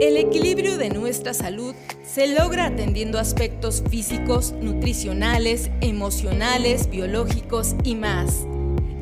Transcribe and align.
El 0.00 0.16
equilibrio 0.16 0.78
de 0.78 0.90
nuestra 0.90 1.34
salud 1.34 1.74
se 2.02 2.28
logra 2.28 2.66
atendiendo 2.66 3.18
aspectos 3.18 3.82
físicos, 3.90 4.52
nutricionales, 4.60 5.70
emocionales, 5.80 6.88
biológicos 6.88 7.74
y 7.84 7.94
más. 7.94 8.46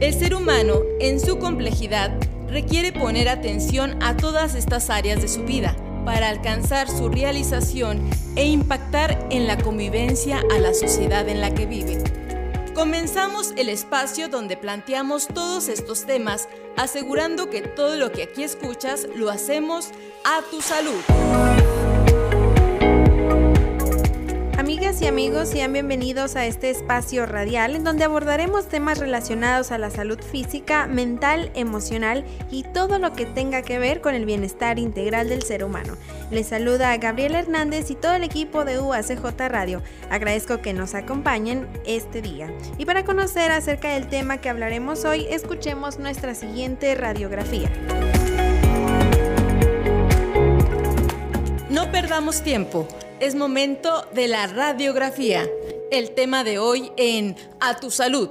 El 0.01 0.13
ser 0.13 0.35
humano, 0.35 0.81
en 1.01 1.21
su 1.21 1.39
complejidad, 1.39 2.13
requiere 2.49 2.93
poner 2.93 3.29
atención 3.29 4.03
a 4.03 4.17
todas 4.17 4.55
estas 4.55 4.91
áreas 4.91 5.23
de 5.23 5.29
su 5.29 5.45
vida 5.45 5.77
para 6.05 6.29
alcanzar 6.29 6.89
su 6.89 7.09
realización 7.09 8.01
e 8.37 8.47
impactar 8.47 9.27
en 9.31 9.47
la 9.47 9.59
convivencia 9.59 10.43
a 10.55 10.59
la 10.59 10.73
sociedad 10.75 11.29
en 11.29 11.41
la 11.41 11.55
que 11.55 11.67
vive. 11.67 11.99
Comenzamos 12.77 13.55
el 13.57 13.71
espacio 13.71 14.29
donde 14.29 14.59
planteamos 14.59 15.29
todos 15.29 15.71
estos 15.71 16.05
temas, 16.05 16.47
asegurando 16.77 17.49
que 17.49 17.63
todo 17.63 17.97
lo 17.97 18.13
que 18.13 18.25
aquí 18.25 18.43
escuchas 18.43 19.09
lo 19.17 19.31
hacemos 19.31 19.93
a 20.27 20.43
tu 20.51 20.61
salud. 20.61 21.86
Amigas 24.67 25.01
y 25.01 25.07
amigos, 25.07 25.51
sean 25.51 25.73
bienvenidos 25.73 26.35
a 26.35 26.45
este 26.45 26.71
espacio 26.71 27.25
radial 27.25 27.77
en 27.77 27.85
donde 27.85 28.03
abordaremos 28.03 28.67
temas 28.67 28.99
relacionados 28.99 29.71
a 29.71 29.79
la 29.79 29.91
salud 29.91 30.19
física, 30.21 30.89
mental, 30.89 31.53
emocional 31.55 32.25
y 32.51 32.65
todo 32.65 32.99
lo 32.99 33.13
que 33.13 33.27
tenga 33.27 33.63
que 33.63 33.79
ver 33.79 34.01
con 34.01 34.17
el 34.17 34.27
bienestar 34.27 34.81
integral 34.81 35.29
del 35.29 35.45
ser 35.45 35.63
humano. 35.63 35.95
Les 36.33 36.49
saluda 36.49 36.97
Gabriel 36.97 37.37
Hernández 37.37 37.93
y 37.93 37.95
todo 37.95 38.15
el 38.15 38.25
equipo 38.25 38.65
de 38.65 38.81
UACJ 38.81 39.39
Radio. 39.49 39.83
Agradezco 40.11 40.61
que 40.61 40.73
nos 40.73 40.97
acompañen 40.97 41.69
este 41.85 42.21
día. 42.21 42.53
Y 42.77 42.87
para 42.87 43.05
conocer 43.05 43.53
acerca 43.53 43.91
del 43.91 44.09
tema 44.09 44.39
que 44.39 44.49
hablaremos 44.49 45.05
hoy, 45.05 45.29
escuchemos 45.31 46.01
nuestra 46.01 46.35
siguiente 46.35 46.93
radiografía. 46.97 47.71
No 51.71 51.93
perdamos 51.93 52.43
tiempo. 52.43 52.89
Es 53.19 53.35
momento 53.35 54.05
de 54.15 54.29
la 54.29 54.47
radiografía. 54.47 55.49
El 55.91 56.11
tema 56.11 56.45
de 56.45 56.59
hoy 56.59 56.93
en 56.99 57.35
A 57.61 57.81
tu 57.81 57.91
salud. 57.91 58.29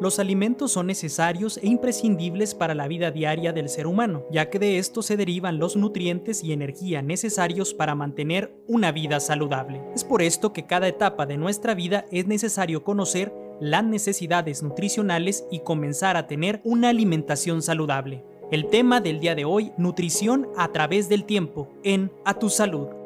Los 0.00 0.18
alimentos 0.18 0.72
son 0.72 0.86
necesarios 0.86 1.58
e 1.58 1.66
imprescindibles 1.66 2.54
para 2.54 2.74
la 2.74 2.88
vida 2.88 3.10
diaria 3.10 3.52
del 3.52 3.68
ser 3.68 3.86
humano, 3.86 4.24
ya 4.30 4.48
que 4.48 4.58
de 4.58 4.78
estos 4.78 5.04
se 5.04 5.18
derivan 5.18 5.58
los 5.58 5.76
nutrientes 5.76 6.42
y 6.42 6.54
energía 6.54 7.02
necesarios 7.02 7.74
para 7.74 7.94
mantener 7.94 8.50
una 8.66 8.92
vida 8.92 9.20
saludable. 9.20 9.82
Es 9.94 10.04
por 10.04 10.22
esto 10.22 10.54
que 10.54 10.64
cada 10.64 10.88
etapa 10.88 11.26
de 11.26 11.36
nuestra 11.36 11.74
vida 11.74 12.06
es 12.10 12.26
necesario 12.26 12.84
conocer 12.84 13.30
las 13.60 13.84
necesidades 13.84 14.62
nutricionales 14.62 15.44
y 15.50 15.60
comenzar 15.60 16.16
a 16.16 16.26
tener 16.26 16.62
una 16.64 16.88
alimentación 16.88 17.60
saludable. 17.60 18.24
El 18.50 18.68
tema 18.68 19.02
del 19.02 19.20
día 19.20 19.34
de 19.34 19.44
hoy, 19.44 19.72
nutrición 19.76 20.48
a 20.56 20.72
través 20.72 21.10
del 21.10 21.24
tiempo, 21.24 21.68
en 21.82 22.10
A 22.24 22.38
tu 22.38 22.48
salud. 22.48 22.97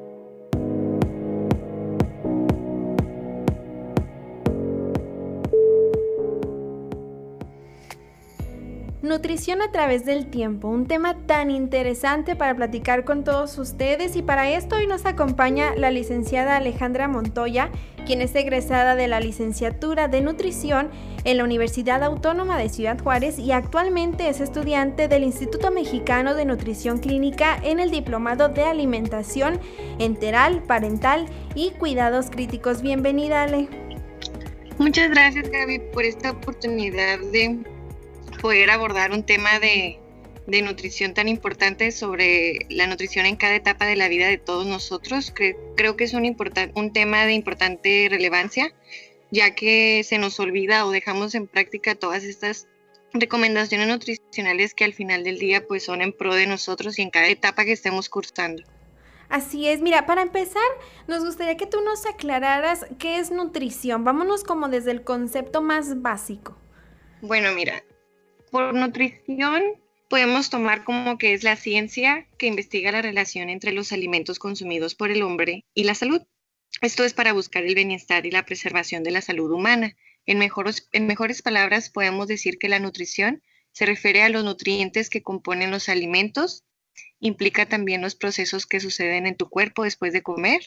Nutrición 9.03 9.62
a 9.62 9.72
través 9.72 10.05
del 10.05 10.28
tiempo, 10.31 10.69
un 10.69 10.86
tema 10.86 11.17
tan 11.27 11.50
interesante 11.50 12.36
para 12.36 12.55
platicar 12.55 13.05
con 13.05 13.25
todos 13.25 13.58
ustedes 13.58 14.14
y 14.14 14.22
para 14.22 14.48
esto 14.53 14.77
hoy 14.77 14.86
nos 14.86 15.06
acompaña 15.06 15.75
la 15.75 15.91
licenciada 15.91 16.56
Alejandra 16.56 17.08
Montoya, 17.08 17.73
quien 18.06 18.20
es 18.20 18.33
egresada 18.36 18.95
de 18.95 19.08
la 19.08 19.19
licenciatura 19.19 20.06
de 20.06 20.20
nutrición 20.20 20.89
en 21.25 21.39
la 21.39 21.42
Universidad 21.42 22.05
Autónoma 22.05 22.56
de 22.56 22.69
Ciudad 22.69 22.97
Juárez 23.03 23.41
y 23.41 23.50
actualmente 23.50 24.28
es 24.28 24.41
estudiante 24.41 25.08
del 25.08 25.25
Instituto 25.25 25.73
Mexicano 25.73 26.36
de 26.36 26.45
Nutrición 26.45 26.98
Clínica 26.98 27.58
en 27.61 27.80
el 27.80 27.91
Diplomado 27.91 28.51
de 28.51 28.62
Alimentación 28.62 29.58
Enteral, 29.98 30.62
Parental 30.62 31.27
y 31.57 31.73
Cuidados 31.73 32.30
Críticos. 32.30 32.83
Bienvenida, 32.83 33.42
Ale. 33.42 33.68
Muchas 34.79 35.11
gracias, 35.11 35.51
Gaby, 35.51 35.80
por 35.92 36.05
esta 36.05 36.30
oportunidad 36.30 37.18
de 37.33 37.58
poder 38.42 38.70
abordar 38.70 39.13
un 39.13 39.25
tema 39.25 39.61
de, 39.61 40.01
nutrición 40.47 41.14
tan 41.14 41.29
importante 41.29 41.92
sobre 41.92 42.58
la 42.69 42.89
nutrición 42.89 43.25
en 43.25 43.36
cada 43.36 43.55
etapa 43.55 43.86
de 43.86 43.95
la 43.95 44.08
vida 44.08 44.27
de 44.27 44.36
todos 44.36 44.67
nosotros. 44.67 45.33
creo 45.77 45.97
que 45.97 46.05
es 46.05 46.13
un, 46.13 46.36
un 46.75 46.92
tema 46.92 47.25
de 47.25 47.33
importante 47.33 48.08
relevancia, 48.11 48.75
ya 49.30 49.55
que 49.55 50.03
se 50.05 50.19
nos 50.19 50.41
olvida 50.41 50.85
o 50.85 50.91
dejamos 50.91 51.36
en 51.36 51.47
práctica 51.47 51.95
todas 51.95 52.25
estas 52.25 52.67
recomendaciones 53.14 53.86
nutricionales 53.86 54.74
que 54.74 54.85
al 54.85 54.92
final 54.92 55.23
del 55.23 55.39
día 55.39 55.64
pues 55.67 55.85
son 55.85 56.03
en 56.03 56.13
pro 56.13 56.35
de 56.35 56.48
nosotros 56.48 56.98
y 56.98 57.03
en 57.03 57.11
cada 57.11 57.29
etapa 57.29 57.64
que 57.64 57.73
estemos 57.73 58.09
cursando. 58.09 58.64
Así 59.29 59.69
es, 59.69 59.80
mira, 59.80 60.05
para 60.05 60.20
empezar, 60.20 60.63
nos 61.07 61.24
gustaría 61.24 61.57
que 61.57 61.67
tú 61.67 61.80
nos 61.80 62.05
aclararas 62.07 62.86
qué 62.98 63.19
es 63.19 63.30
nutrición. 63.30 64.05
Vámonos 64.05 64.42
como 64.42 64.69
desde 64.69 64.91
el 64.91 65.05
concepto 65.05 65.63
más 65.63 66.03
básico. 66.03 66.59
Bueno, 67.23 67.53
mira, 67.53 67.83
por 68.52 68.74
nutrición 68.74 69.63
podemos 70.11 70.51
tomar 70.51 70.85
como 70.85 71.17
que 71.17 71.33
es 71.33 71.42
la 71.42 71.57
ciencia 71.57 72.29
que 72.36 72.46
investiga 72.46 72.92
la 72.92 73.01
relación 73.01 73.48
entre 73.48 73.73
los 73.73 73.92
alimentos 73.92 74.39
consumidos 74.39 74.95
por 74.95 75.11
el 75.11 75.23
hombre 75.23 75.64
y 75.73 75.85
la 75.85 75.95
salud. 75.95 76.20
Esto 76.83 77.02
es 77.02 77.14
para 77.14 77.33
buscar 77.33 77.64
el 77.64 77.74
bienestar 77.74 78.27
y 78.27 78.30
la 78.30 78.45
preservación 78.45 79.05
de 79.05 79.11
la 79.11 79.23
salud 79.23 79.51
humana. 79.51 79.96
En, 80.27 80.42
en 80.42 81.07
mejores 81.07 81.41
palabras, 81.41 81.89
podemos 81.89 82.29
decir 82.29 82.58
que 82.58 82.68
la 82.68 82.79
nutrición 82.79 83.42
se 83.73 83.86
refiere 83.86 84.23
a 84.23 84.29
los 84.29 84.45
nutrientes 84.45 85.08
que 85.08 85.23
componen 85.23 85.70
los 85.70 85.89
alimentos, 85.89 86.67
implica 87.20 87.64
también 87.64 88.02
los 88.02 88.17
procesos 88.17 88.67
que 88.67 88.80
suceden 88.80 89.27
en 89.27 89.36
tu 89.36 89.48
cuerpo 89.48 89.85
después 89.85 90.12
de 90.12 90.23
comer, 90.23 90.61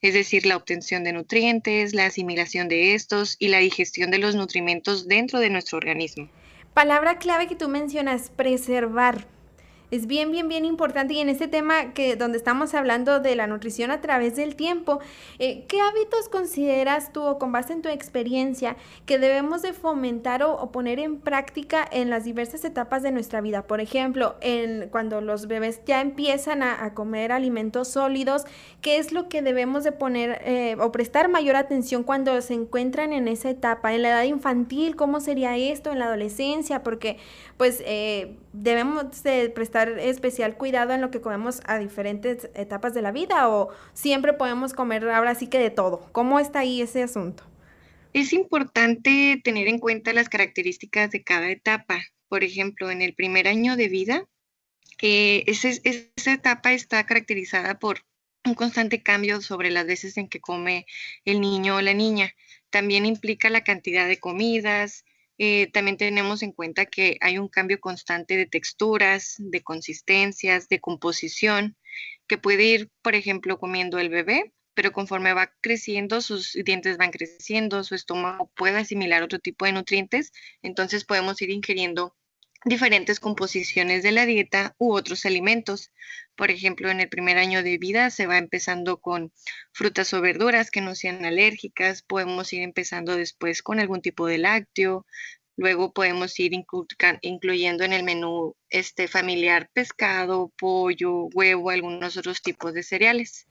es 0.00 0.14
decir, 0.14 0.46
la 0.46 0.56
obtención 0.56 1.02
de 1.02 1.12
nutrientes, 1.12 1.92
la 1.92 2.06
asimilación 2.06 2.68
de 2.68 2.94
estos 2.94 3.34
y 3.40 3.48
la 3.48 3.58
digestión 3.58 4.12
de 4.12 4.18
los 4.18 4.36
nutrimentos 4.36 5.08
dentro 5.08 5.40
de 5.40 5.50
nuestro 5.50 5.78
organismo. 5.78 6.30
Palabra 6.74 7.18
clave 7.18 7.48
que 7.48 7.54
tú 7.54 7.68
mencionas, 7.68 8.30
preservar 8.30 9.26
es 9.92 10.06
bien, 10.06 10.32
bien, 10.32 10.48
bien 10.48 10.64
importante. 10.64 11.12
Y 11.12 11.20
en 11.20 11.28
este 11.28 11.48
tema 11.48 11.92
que 11.92 12.16
donde 12.16 12.38
estamos 12.38 12.72
hablando 12.72 13.20
de 13.20 13.36
la 13.36 13.46
nutrición 13.46 13.90
a 13.90 14.00
través 14.00 14.34
del 14.36 14.56
tiempo, 14.56 15.00
eh, 15.38 15.66
¿qué 15.68 15.80
hábitos 15.82 16.30
consideras 16.30 17.12
tú 17.12 17.22
o 17.22 17.38
con 17.38 17.52
base 17.52 17.74
en 17.74 17.82
tu 17.82 17.90
experiencia 17.90 18.76
que 19.04 19.18
debemos 19.18 19.60
de 19.60 19.74
fomentar 19.74 20.42
o, 20.42 20.72
poner 20.72 20.98
en 20.98 21.20
práctica 21.20 21.86
en 21.92 22.08
las 22.08 22.24
diversas 22.24 22.64
etapas 22.64 23.02
de 23.02 23.12
nuestra 23.12 23.42
vida? 23.42 23.66
Por 23.66 23.80
ejemplo, 23.80 24.36
en, 24.40 24.88
cuando 24.88 25.20
los 25.20 25.46
bebés 25.46 25.82
ya 25.84 26.00
empiezan 26.00 26.62
a, 26.62 26.94
comer 26.94 27.30
alimentos 27.30 27.88
sólidos, 27.88 28.44
¿qué 28.80 28.96
es 28.96 29.12
lo 29.12 29.28
que 29.28 29.42
debemos 29.42 29.84
de 29.84 29.92
poner 29.92 30.40
eh, 30.44 30.76
o 30.80 30.90
prestar 30.90 31.28
mayor 31.28 31.56
atención 31.56 32.02
cuando 32.02 32.40
se 32.40 32.54
encuentran 32.54 33.12
en 33.12 33.28
esa 33.28 33.50
etapa? 33.50 33.92
En 33.92 34.00
la 34.00 34.08
edad 34.08 34.22
infantil, 34.22 34.96
¿cómo 34.96 35.20
sería 35.20 35.58
esto? 35.58 35.92
En 35.92 35.98
la 35.98 36.06
adolescencia, 36.06 36.82
porque 36.82 37.18
pues 37.58 37.82
eh, 37.84 38.36
debemos 38.52 39.22
de 39.22 39.48
prestar 39.50 39.98
especial 39.98 40.56
cuidado 40.56 40.92
en 40.92 41.00
lo 41.00 41.10
que 41.10 41.20
comemos 41.20 41.60
a 41.64 41.78
diferentes 41.78 42.50
etapas 42.54 42.94
de 42.94 43.02
la 43.02 43.12
vida 43.12 43.48
o 43.48 43.70
siempre 43.94 44.32
podemos 44.32 44.74
comer 44.74 45.08
ahora 45.08 45.34
sí 45.34 45.46
que 45.46 45.58
de 45.58 45.70
todo. 45.70 46.08
¿Cómo 46.12 46.38
está 46.38 46.60
ahí 46.60 46.82
ese 46.82 47.02
asunto? 47.02 47.44
Es 48.12 48.32
importante 48.32 49.40
tener 49.42 49.68
en 49.68 49.78
cuenta 49.78 50.12
las 50.12 50.28
características 50.28 51.10
de 51.10 51.22
cada 51.22 51.50
etapa. 51.50 52.02
Por 52.28 52.44
ejemplo, 52.44 52.90
en 52.90 53.00
el 53.00 53.14
primer 53.14 53.48
año 53.48 53.76
de 53.76 53.88
vida, 53.88 54.24
eh, 55.00 55.44
esa 55.46 56.32
etapa 56.32 56.72
está 56.72 57.04
caracterizada 57.06 57.78
por 57.78 58.04
un 58.44 58.54
constante 58.54 59.02
cambio 59.02 59.40
sobre 59.40 59.70
las 59.70 59.86
veces 59.86 60.16
en 60.16 60.28
que 60.28 60.40
come 60.40 60.86
el 61.24 61.40
niño 61.40 61.76
o 61.76 61.80
la 61.80 61.94
niña. 61.94 62.34
También 62.70 63.06
implica 63.06 63.50
la 63.50 63.64
cantidad 63.64 64.06
de 64.06 64.18
comidas, 64.18 65.04
eh, 65.44 65.68
también 65.72 65.96
tenemos 65.96 66.44
en 66.44 66.52
cuenta 66.52 66.86
que 66.86 67.18
hay 67.20 67.36
un 67.36 67.48
cambio 67.48 67.80
constante 67.80 68.36
de 68.36 68.46
texturas, 68.46 69.34
de 69.38 69.60
consistencias, 69.60 70.68
de 70.68 70.78
composición, 70.78 71.76
que 72.28 72.38
puede 72.38 72.62
ir, 72.62 72.90
por 73.02 73.16
ejemplo, 73.16 73.58
comiendo 73.58 73.98
el 73.98 74.08
bebé, 74.08 74.54
pero 74.72 74.92
conforme 74.92 75.34
va 75.34 75.52
creciendo, 75.60 76.20
sus 76.20 76.52
dientes 76.64 76.96
van 76.96 77.10
creciendo, 77.10 77.82
su 77.82 77.96
estómago 77.96 78.52
puede 78.54 78.78
asimilar 78.78 79.24
otro 79.24 79.40
tipo 79.40 79.64
de 79.64 79.72
nutrientes, 79.72 80.30
entonces 80.62 81.04
podemos 81.04 81.42
ir 81.42 81.50
ingiriendo 81.50 82.14
diferentes 82.64 83.20
composiciones 83.20 84.02
de 84.02 84.12
la 84.12 84.26
dieta 84.26 84.74
u 84.78 84.94
otros 84.94 85.26
alimentos. 85.26 85.92
Por 86.36 86.50
ejemplo, 86.50 86.90
en 86.90 87.00
el 87.00 87.08
primer 87.08 87.38
año 87.38 87.62
de 87.62 87.78
vida 87.78 88.10
se 88.10 88.26
va 88.26 88.38
empezando 88.38 88.98
con 88.98 89.32
frutas 89.72 90.12
o 90.14 90.20
verduras 90.20 90.70
que 90.70 90.80
no 90.80 90.94
sean 90.94 91.24
alérgicas, 91.24 92.02
podemos 92.02 92.52
ir 92.52 92.62
empezando 92.62 93.16
después 93.16 93.62
con 93.62 93.80
algún 93.80 94.00
tipo 94.00 94.26
de 94.26 94.38
lácteo, 94.38 95.06
luego 95.56 95.92
podemos 95.92 96.38
ir 96.40 96.52
incluyendo 96.54 97.84
en 97.84 97.92
el 97.92 98.02
menú 98.02 98.56
este 98.70 99.08
familiar 99.08 99.68
pescado, 99.72 100.52
pollo, 100.58 101.24
huevo, 101.34 101.70
algunos 101.70 102.16
otros 102.16 102.42
tipos 102.42 102.72
de 102.74 102.82
cereales. 102.82 103.46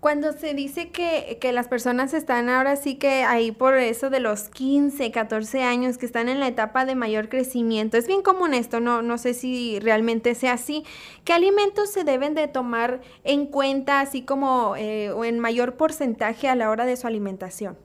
Cuando 0.00 0.32
se 0.32 0.54
dice 0.54 0.90
que, 0.90 1.38
que, 1.40 1.52
las 1.52 1.66
personas 1.66 2.14
están 2.14 2.48
ahora 2.48 2.76
sí 2.76 2.94
que 2.94 3.24
ahí 3.24 3.50
por 3.50 3.76
eso 3.76 4.10
de 4.10 4.20
los 4.20 4.48
15, 4.48 5.10
14 5.10 5.64
años 5.64 5.98
que 5.98 6.06
están 6.06 6.28
en 6.28 6.38
la 6.38 6.46
etapa 6.46 6.84
de 6.84 6.94
mayor 6.94 7.28
crecimiento, 7.28 7.96
es 7.96 8.06
bien 8.06 8.22
común 8.22 8.54
esto, 8.54 8.78
no, 8.78 9.02
no 9.02 9.18
sé 9.18 9.34
si 9.34 9.80
realmente 9.80 10.36
sea 10.36 10.52
así. 10.52 10.84
¿Qué 11.24 11.32
alimentos 11.32 11.90
se 11.90 12.04
deben 12.04 12.34
de 12.34 12.46
tomar 12.46 13.00
en 13.24 13.46
cuenta 13.46 14.00
así 14.00 14.22
como 14.22 14.76
eh, 14.76 15.10
o 15.10 15.24
en 15.24 15.40
mayor 15.40 15.76
porcentaje 15.76 16.48
a 16.48 16.54
la 16.54 16.70
hora 16.70 16.86
de 16.86 16.96
su 16.96 17.08
alimentación? 17.08 17.76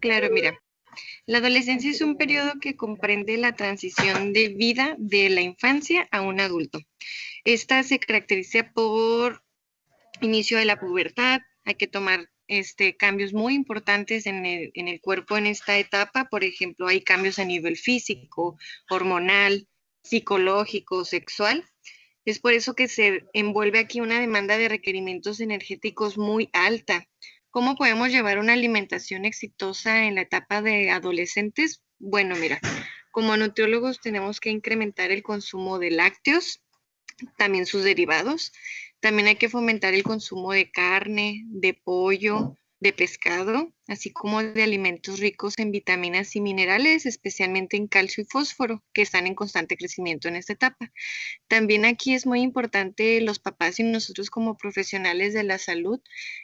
Claro, 0.00 0.28
mira, 0.32 0.58
la 1.26 1.38
adolescencia 1.38 1.90
es 1.90 2.00
un 2.00 2.16
periodo 2.16 2.52
que 2.58 2.74
comprende 2.74 3.36
la 3.36 3.52
transición 3.52 4.32
de 4.32 4.48
vida 4.48 4.96
de 4.98 5.28
la 5.28 5.42
infancia 5.42 6.08
a 6.10 6.22
un 6.22 6.40
adulto. 6.40 6.80
Esta 7.44 7.82
se 7.82 7.98
caracteriza 7.98 8.72
por 8.72 9.42
inicio 10.22 10.58
de 10.58 10.64
la 10.64 10.80
pubertad, 10.80 11.40
hay 11.64 11.74
que 11.74 11.86
tomar 11.86 12.28
este, 12.48 12.96
cambios 12.96 13.32
muy 13.32 13.54
importantes 13.54 14.26
en 14.26 14.44
el, 14.44 14.70
en 14.74 14.88
el 14.88 15.00
cuerpo 15.00 15.36
en 15.36 15.46
esta 15.46 15.78
etapa. 15.78 16.26
Por 16.26 16.44
ejemplo, 16.44 16.88
hay 16.88 17.02
cambios 17.02 17.38
a 17.38 17.44
nivel 17.44 17.76
físico, 17.76 18.58
hormonal, 18.90 19.68
psicológico, 20.02 21.04
sexual. 21.04 21.64
Es 22.24 22.38
por 22.38 22.52
eso 22.52 22.74
que 22.74 22.88
se 22.88 23.24
envuelve 23.32 23.78
aquí 23.78 24.00
una 24.00 24.20
demanda 24.20 24.56
de 24.56 24.68
requerimientos 24.68 25.40
energéticos 25.40 26.18
muy 26.18 26.50
alta. 26.52 27.08
¿Cómo 27.50 27.76
podemos 27.76 28.08
llevar 28.08 28.38
una 28.38 28.54
alimentación 28.54 29.24
exitosa 29.24 30.04
en 30.04 30.14
la 30.14 30.22
etapa 30.22 30.62
de 30.62 30.90
adolescentes? 30.90 31.82
Bueno, 31.98 32.36
mira, 32.36 32.60
como 33.10 33.36
nutriólogos 33.36 34.00
tenemos 34.00 34.40
que 34.40 34.50
incrementar 34.50 35.10
el 35.10 35.22
consumo 35.22 35.78
de 35.78 35.90
lácteos, 35.90 36.62
también 37.36 37.66
sus 37.66 37.84
derivados. 37.84 38.52
También 39.02 39.26
hay 39.26 39.34
que 39.34 39.48
fomentar 39.48 39.94
el 39.94 40.04
consumo 40.04 40.52
de 40.52 40.70
carne, 40.70 41.42
de 41.48 41.74
pollo, 41.74 42.56
de 42.78 42.92
pescado, 42.92 43.72
así 43.88 44.12
como 44.12 44.44
de 44.44 44.62
alimentos 44.62 45.18
ricos 45.18 45.58
en 45.58 45.72
vitaminas 45.72 46.36
y 46.36 46.40
minerales, 46.40 47.04
especialmente 47.04 47.76
en 47.76 47.88
calcio 47.88 48.22
y 48.22 48.26
fósforo, 48.26 48.84
que 48.92 49.02
están 49.02 49.26
en 49.26 49.34
constante 49.34 49.76
crecimiento 49.76 50.28
en 50.28 50.36
esta 50.36 50.52
etapa. 50.52 50.92
También 51.48 51.84
aquí 51.84 52.14
es 52.14 52.26
muy 52.26 52.42
importante 52.42 53.20
los 53.20 53.40
papás 53.40 53.80
y 53.80 53.82
nosotros 53.82 54.30
como 54.30 54.56
profesionales 54.56 55.34
de 55.34 55.42
la 55.42 55.58
salud 55.58 56.00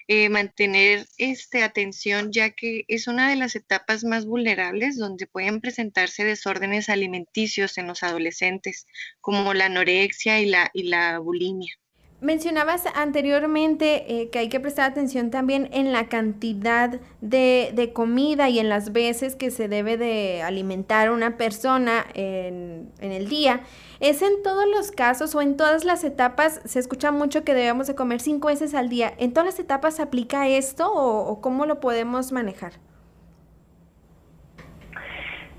eh, 0.08 0.28
mantener 0.28 1.06
este, 1.16 1.62
atención, 1.62 2.32
ya 2.32 2.50
que 2.50 2.84
es 2.88 3.06
una 3.06 3.30
de 3.30 3.36
las 3.36 3.54
etapas 3.54 4.02
más 4.02 4.26
vulnerables 4.26 4.96
donde 4.96 5.28
pueden 5.28 5.60
presentarse 5.60 6.24
desórdenes 6.24 6.88
alimenticios 6.88 7.78
en 7.78 7.86
los 7.86 8.02
adolescentes, 8.02 8.88
como 9.20 9.54
la 9.54 9.66
anorexia 9.66 10.40
y 10.40 10.46
la, 10.46 10.72
y 10.74 10.84
la 10.84 11.20
bulimia. 11.20 11.78
Mencionabas 12.20 12.82
anteriormente 12.96 14.22
eh, 14.22 14.28
que 14.30 14.40
hay 14.40 14.48
que 14.48 14.58
prestar 14.58 14.90
atención 14.90 15.30
también 15.30 15.68
en 15.72 15.92
la 15.92 16.08
cantidad 16.08 17.00
de, 17.20 17.70
de, 17.72 17.92
comida 17.92 18.48
y 18.48 18.58
en 18.58 18.68
las 18.68 18.90
veces 18.92 19.36
que 19.36 19.52
se 19.52 19.68
debe 19.68 19.96
de 19.96 20.42
alimentar 20.42 21.12
una 21.12 21.36
persona 21.36 22.04
en, 22.14 22.90
en, 22.98 23.12
el 23.12 23.28
día. 23.28 23.60
¿Es 24.00 24.22
en 24.22 24.42
todos 24.42 24.64
los 24.68 24.90
casos 24.90 25.36
o 25.36 25.42
en 25.42 25.56
todas 25.56 25.84
las 25.84 26.02
etapas? 26.02 26.60
Se 26.64 26.80
escucha 26.80 27.12
mucho 27.12 27.44
que 27.44 27.54
debemos 27.54 27.86
de 27.86 27.94
comer 27.94 28.20
cinco 28.20 28.48
veces 28.48 28.74
al 28.74 28.88
día. 28.88 29.14
¿En 29.18 29.32
todas 29.32 29.46
las 29.46 29.60
etapas 29.60 29.94
se 29.94 30.02
aplica 30.02 30.48
esto 30.48 30.92
o, 30.92 31.20
o 31.30 31.40
cómo 31.40 31.66
lo 31.66 31.78
podemos 31.78 32.32
manejar? 32.32 32.72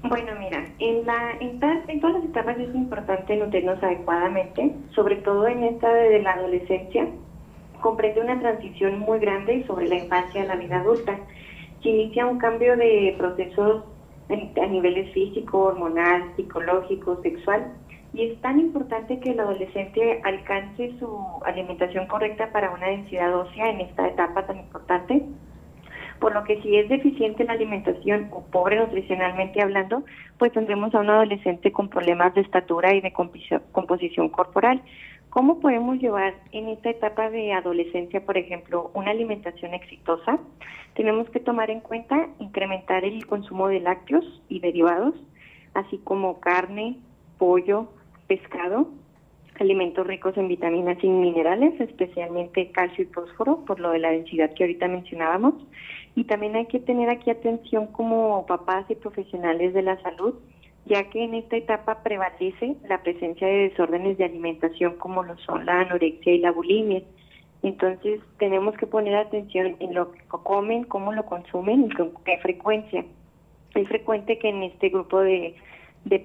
Bueno, 0.03 0.31
mira, 0.39 0.65
en, 0.79 1.05
la, 1.05 1.33
en, 1.41 1.59
todas 1.59 2.15
las 2.15 2.23
etapas 2.23 2.57
es 2.57 2.73
importante 2.73 3.35
nutrirnos 3.35 3.83
adecuadamente, 3.83 4.73
sobre 4.95 5.17
todo 5.17 5.45
en 5.47 5.63
esta 5.65 5.93
de 5.93 6.21
la 6.21 6.31
adolescencia, 6.31 7.05
comprende 7.81 8.21
una 8.21 8.39
transición 8.39 8.99
muy 8.99 9.19
grande 9.19 9.65
sobre 9.67 9.89
la 9.89 9.95
infancia 9.95 10.43
a 10.43 10.45
la 10.45 10.55
vida 10.55 10.79
adulta, 10.79 11.17
que 11.81 11.89
inicia 11.89 12.27
un 12.27 12.37
cambio 12.37 12.77
de 12.77 13.13
procesos 13.17 13.83
a 14.29 14.65
niveles 14.67 15.11
físico, 15.13 15.63
hormonal, 15.63 16.33
psicológico, 16.37 17.21
sexual, 17.21 17.73
y 18.13 18.23
es 18.23 18.41
tan 18.41 18.59
importante 18.59 19.19
que 19.19 19.31
el 19.31 19.39
adolescente 19.39 20.21
alcance 20.23 20.93
su 20.97 21.19
alimentación 21.45 22.07
correcta 22.07 22.51
para 22.53 22.71
una 22.71 22.87
densidad 22.87 23.35
ósea 23.35 23.69
en 23.69 23.81
esta 23.81 24.07
etapa 24.07 24.45
tan 24.45 24.59
importante 24.59 25.25
por 26.19 26.33
lo 26.33 26.43
que 26.43 26.61
si 26.61 26.75
es 26.75 26.89
deficiente 26.89 27.43
la 27.43 27.53
alimentación 27.53 28.27
o 28.31 28.43
pobre 28.43 28.77
nutricionalmente 28.77 29.61
hablando, 29.61 30.03
pues 30.37 30.51
tendremos 30.51 30.93
a 30.93 30.99
un 30.99 31.09
adolescente 31.09 31.71
con 31.71 31.89
problemas 31.89 32.33
de 32.35 32.41
estatura 32.41 32.93
y 32.93 33.01
de 33.01 33.13
composición 33.13 34.29
corporal. 34.29 34.81
¿Cómo 35.29 35.59
podemos 35.59 35.99
llevar 35.99 36.33
en 36.51 36.69
esta 36.69 36.89
etapa 36.89 37.29
de 37.29 37.53
adolescencia, 37.53 38.25
por 38.25 38.37
ejemplo, 38.37 38.91
una 38.93 39.11
alimentación 39.11 39.73
exitosa? 39.73 40.39
Tenemos 40.95 41.29
que 41.29 41.39
tomar 41.39 41.69
en 41.69 41.81
cuenta 41.81 42.27
incrementar 42.39 43.05
el 43.05 43.25
consumo 43.27 43.67
de 43.67 43.79
lácteos 43.79 44.25
y 44.49 44.59
derivados, 44.59 45.13
así 45.75 45.99
como 45.99 46.39
carne, 46.39 46.97
pollo, 47.37 47.89
pescado, 48.27 48.89
alimentos 49.59 50.07
ricos 50.07 50.37
en 50.37 50.47
vitaminas 50.47 50.97
y 51.03 51.07
minerales, 51.07 51.79
especialmente 51.79 52.71
calcio 52.71 53.03
y 53.03 53.07
fósforo, 53.07 53.65
por 53.65 53.79
lo 53.79 53.91
de 53.91 53.99
la 53.99 54.11
densidad 54.11 54.53
que 54.53 54.63
ahorita 54.63 54.87
mencionábamos. 54.87 55.53
Y 56.19 56.25
también 56.25 56.57
hay 56.57 56.65
que 56.65 56.81
tener 56.81 57.09
aquí 57.09 57.29
atención 57.29 57.87
como 57.87 58.45
papás 58.45 58.85
y 58.89 58.95
profesionales 58.95 59.73
de 59.73 59.81
la 59.81 60.01
salud, 60.01 60.35
ya 60.85 61.09
que 61.09 61.23
en 61.23 61.33
esta 61.33 61.55
etapa 61.55 62.03
prevalece 62.03 62.75
la 62.89 63.01
presencia 63.01 63.47
de 63.47 63.69
desórdenes 63.69 64.17
de 64.17 64.25
alimentación 64.25 64.97
como 64.97 65.23
lo 65.23 65.37
son 65.37 65.65
la 65.65 65.79
anorexia 65.79 66.33
y 66.33 66.39
la 66.39 66.51
bulimia. 66.51 67.03
Entonces 67.63 68.19
tenemos 68.37 68.75
que 68.75 68.85
poner 68.85 69.15
atención 69.15 69.77
en 69.79 69.93
lo 69.93 70.11
que 70.11 70.19
comen, 70.27 70.83
cómo 70.83 71.13
lo 71.13 71.25
consumen 71.25 71.85
y 71.85 71.89
con 71.91 72.11
qué 72.25 72.37
frecuencia. 72.39 73.05
Es 73.73 73.87
frecuente 73.87 74.39
que 74.39 74.49
en 74.49 74.63
este 74.63 74.89
grupo 74.89 75.21
de, 75.21 75.55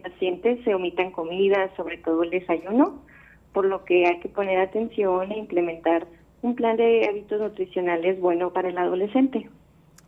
pacientes 0.02 0.58
se 0.64 0.74
omitan 0.74 1.12
comidas, 1.12 1.70
sobre 1.76 1.98
todo 1.98 2.24
el 2.24 2.30
desayuno, 2.30 3.00
por 3.52 3.64
lo 3.64 3.84
que 3.84 4.06
hay 4.06 4.18
que 4.18 4.28
poner 4.28 4.58
atención 4.58 5.30
e 5.30 5.38
implementar 5.38 6.08
un 6.42 6.56
plan 6.56 6.76
de 6.76 7.06
hábitos 7.08 7.40
nutricionales 7.40 8.20
bueno 8.20 8.52
para 8.52 8.70
el 8.70 8.78
adolescente. 8.78 9.48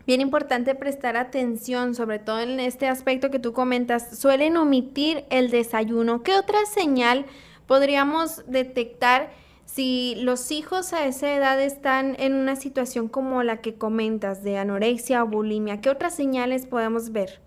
Bien 0.06 0.20
importante 0.20 0.76
prestar 0.76 1.16
atención, 1.16 1.96
sobre 1.96 2.20
todo 2.20 2.40
en 2.40 2.60
este 2.60 2.86
aspecto 2.86 3.30
que 3.32 3.40
tú 3.40 3.52
comentas, 3.52 4.16
suelen 4.16 4.56
omitir 4.56 5.24
el 5.30 5.50
desayuno. 5.50 6.22
¿Qué 6.22 6.34
otra 6.34 6.64
señal 6.64 7.24
podríamos 7.66 8.48
detectar 8.48 9.30
si 9.64 10.14
los 10.22 10.52
hijos 10.52 10.92
a 10.92 11.06
esa 11.06 11.34
edad 11.34 11.60
están 11.60 12.14
en 12.20 12.34
una 12.34 12.54
situación 12.54 13.08
como 13.08 13.42
la 13.42 13.56
que 13.56 13.74
comentas, 13.74 14.44
de 14.44 14.58
anorexia 14.58 15.24
o 15.24 15.26
bulimia? 15.26 15.80
¿Qué 15.80 15.90
otras 15.90 16.14
señales 16.14 16.66
podemos 16.66 17.10
ver? 17.10 17.40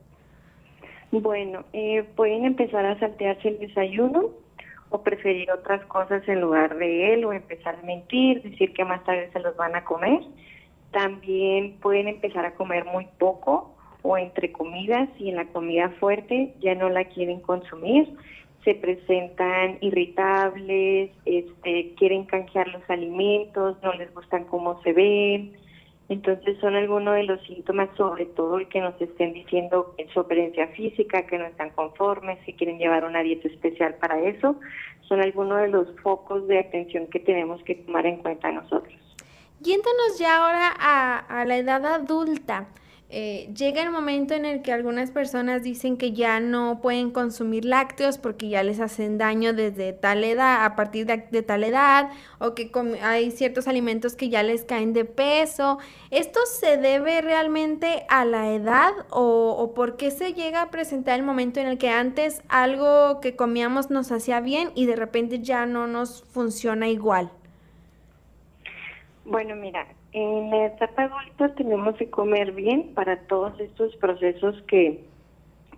Bueno, 1.12 1.64
eh, 1.72 2.04
pueden 2.18 2.44
empezar 2.44 2.86
a 2.86 3.00
saltearse 3.00 3.48
el 3.48 3.60
desayuno, 3.60 4.32
o 4.90 5.02
preferir 5.02 5.52
otras 5.52 5.86
cosas 5.86 6.28
en 6.28 6.42
lugar 6.42 6.76
de 6.78 7.14
él 7.14 7.24
o 7.26 7.32
empezar 7.32 7.76
a 7.76 7.86
mentir, 7.86 8.42
decir 8.42 8.74
que 8.74 8.84
más 8.84 9.04
tarde 9.04 9.30
se 9.32 9.40
los 9.40 9.56
van 9.56 9.76
a 9.76 9.84
comer. 9.84 10.22
También 10.92 11.78
pueden 11.82 12.08
empezar 12.08 12.46
a 12.46 12.56
comer 12.56 12.86
muy 12.86 13.08
poco 13.18 13.76
o 14.02 14.18
entre 14.18 14.52
comidas 14.52 15.10
y 15.20 15.30
en 15.30 15.36
la 15.36 15.46
comida 15.46 15.90
fuerte 16.00 16.54
ya 16.60 16.76
no 16.76 16.90
la 16.90 17.06
quieren 17.06 17.42
consumir. 17.42 18.14
Se 18.64 18.76
presentan 18.76 19.78
irritables, 19.82 21.12
este, 21.26 21.94
quieren 21.96 22.26
canjear 22.26 22.68
los 22.70 22.88
alimentos, 22.90 23.78
no 23.82 23.94
les 23.94 24.14
gustan 24.14 24.46
cómo 24.46 24.82
se 24.84 24.94
ven, 24.94 25.54
entonces 26.10 26.58
son 26.60 26.76
algunos 26.76 27.14
de 27.16 27.24
los 27.24 27.40
síntomas, 27.44 27.90
sobre 27.96 28.26
todo 28.26 28.58
el 28.58 28.68
que 28.68 28.82
nos 28.82 29.00
estén 29.00 29.32
diciendo 29.32 29.94
en 30.00 30.10
su 30.10 30.20
apariencia 30.20 30.68
física, 30.70 31.28
que 31.28 31.38
no 31.38 31.46
están 31.46 31.70
conformes, 31.70 32.40
que 32.46 32.56
quieren 32.56 32.80
llevar 32.80 33.06
una 33.06 33.22
dieta 33.22 33.48
especial 33.48 33.94
para 33.96 34.20
eso, 34.20 34.60
son 35.02 35.22
algunos 35.22 35.62
de 35.62 35.68
los 35.68 35.88
focos 36.02 36.48
de 36.48 36.60
atención 36.60 37.08
que 37.08 37.20
tenemos 37.20 37.62
que 37.64 37.76
tomar 37.76 38.08
en 38.08 38.18
cuenta 38.18 38.52
nosotros. 38.52 38.99
Yéndonos 39.62 40.18
ya 40.18 40.38
ahora 40.38 40.74
a, 40.80 41.44
la 41.44 41.58
edad 41.58 41.86
adulta, 41.86 42.70
eh, 43.10 43.52
llega 43.54 43.82
el 43.82 43.90
momento 43.90 44.34
en 44.34 44.46
el 44.46 44.62
que 44.62 44.72
algunas 44.72 45.12
personas 45.12 45.64
dicen 45.64 45.98
que 45.98 46.14
ya 46.14 46.40
no 46.40 46.80
pueden 46.82 47.12
consumir 47.12 47.66
lácteos 47.66 48.18
porque 48.18 48.48
ya 48.48 48.64
les 48.64 48.80
hacen 48.80 49.18
daño 49.18 49.52
desde 49.52 49.92
tal 49.92 50.24
edad, 50.24 50.64
a 50.64 50.78
partir 50.78 51.08
de, 51.08 51.42
tal 51.42 51.66
edad, 51.66 52.10
o 52.38 52.56
que 52.56 52.72
hay 53.02 53.32
ciertos 53.32 53.68
alimentos 53.68 54.16
que 54.16 54.30
ya 54.30 54.44
les 54.44 54.64
caen 54.64 54.94
de 54.94 55.04
peso. 55.04 55.80
¿Esto 56.10 56.40
se 56.46 56.78
debe 56.78 57.20
realmente 57.20 58.06
a 58.08 58.24
la 58.24 58.54
edad 58.54 58.94
o, 59.10 59.58
o 59.60 59.74
por 59.74 59.98
qué 59.98 60.10
se 60.10 60.34
llega 60.34 60.62
a 60.62 60.72
presentar 60.72 61.20
el 61.20 61.26
momento 61.26 61.60
en 61.60 61.68
el 61.68 61.78
que 61.78 61.90
antes 61.90 62.44
algo 62.48 63.20
que 63.20 63.36
comíamos 63.36 63.90
nos 63.90 64.14
hacía 64.14 64.40
bien 64.40 64.72
y 64.74 64.86
de 64.86 64.96
repente 64.96 65.40
ya 65.40 65.66
no 65.66 65.86
nos 65.86 66.24
funciona 66.32 66.88
igual? 66.88 67.30
Bueno, 69.30 69.56
mira, 69.56 69.86
en 70.12 70.50
la 70.50 70.66
etapa 70.66 71.04
adulta 71.04 71.54
tenemos 71.54 71.96
que 71.98 72.10
comer 72.10 72.52
bien 72.52 72.96
para 72.96 73.16
todos 73.28 73.60
estos 73.60 73.96
procesos 73.98 74.60
que, 74.64 75.04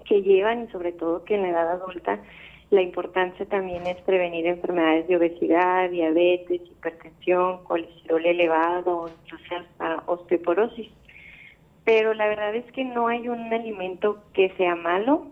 que 0.06 0.22
llevan 0.22 0.64
y 0.64 0.72
sobre 0.72 0.94
todo 0.94 1.26
que 1.26 1.36
en 1.36 1.42
la 1.42 1.50
edad 1.50 1.72
adulta 1.72 2.22
La 2.70 2.82
importancia 2.82 3.46
también 3.48 3.86
es 3.88 3.98
prevenir 4.04 4.48
enfermedades 4.48 5.06
de 5.10 5.18
obesidad, 5.18 5.90
diabetes, 5.90 6.62
hipertensión, 6.62 7.66
colesterol 7.66 8.26
elevado, 8.26 9.10
incluso 9.26 9.56
hasta 9.56 10.04
osteoporosis. 10.06 10.88
Pero 11.84 12.14
la 12.14 12.28
verdad 12.30 12.56
es 12.56 12.72
que 12.72 12.86
no 12.86 13.10
hay 13.10 13.28
un 13.28 13.52
alimento 13.54 14.24
que 14.32 14.54
sea 14.56 14.76
malo. 14.76 15.28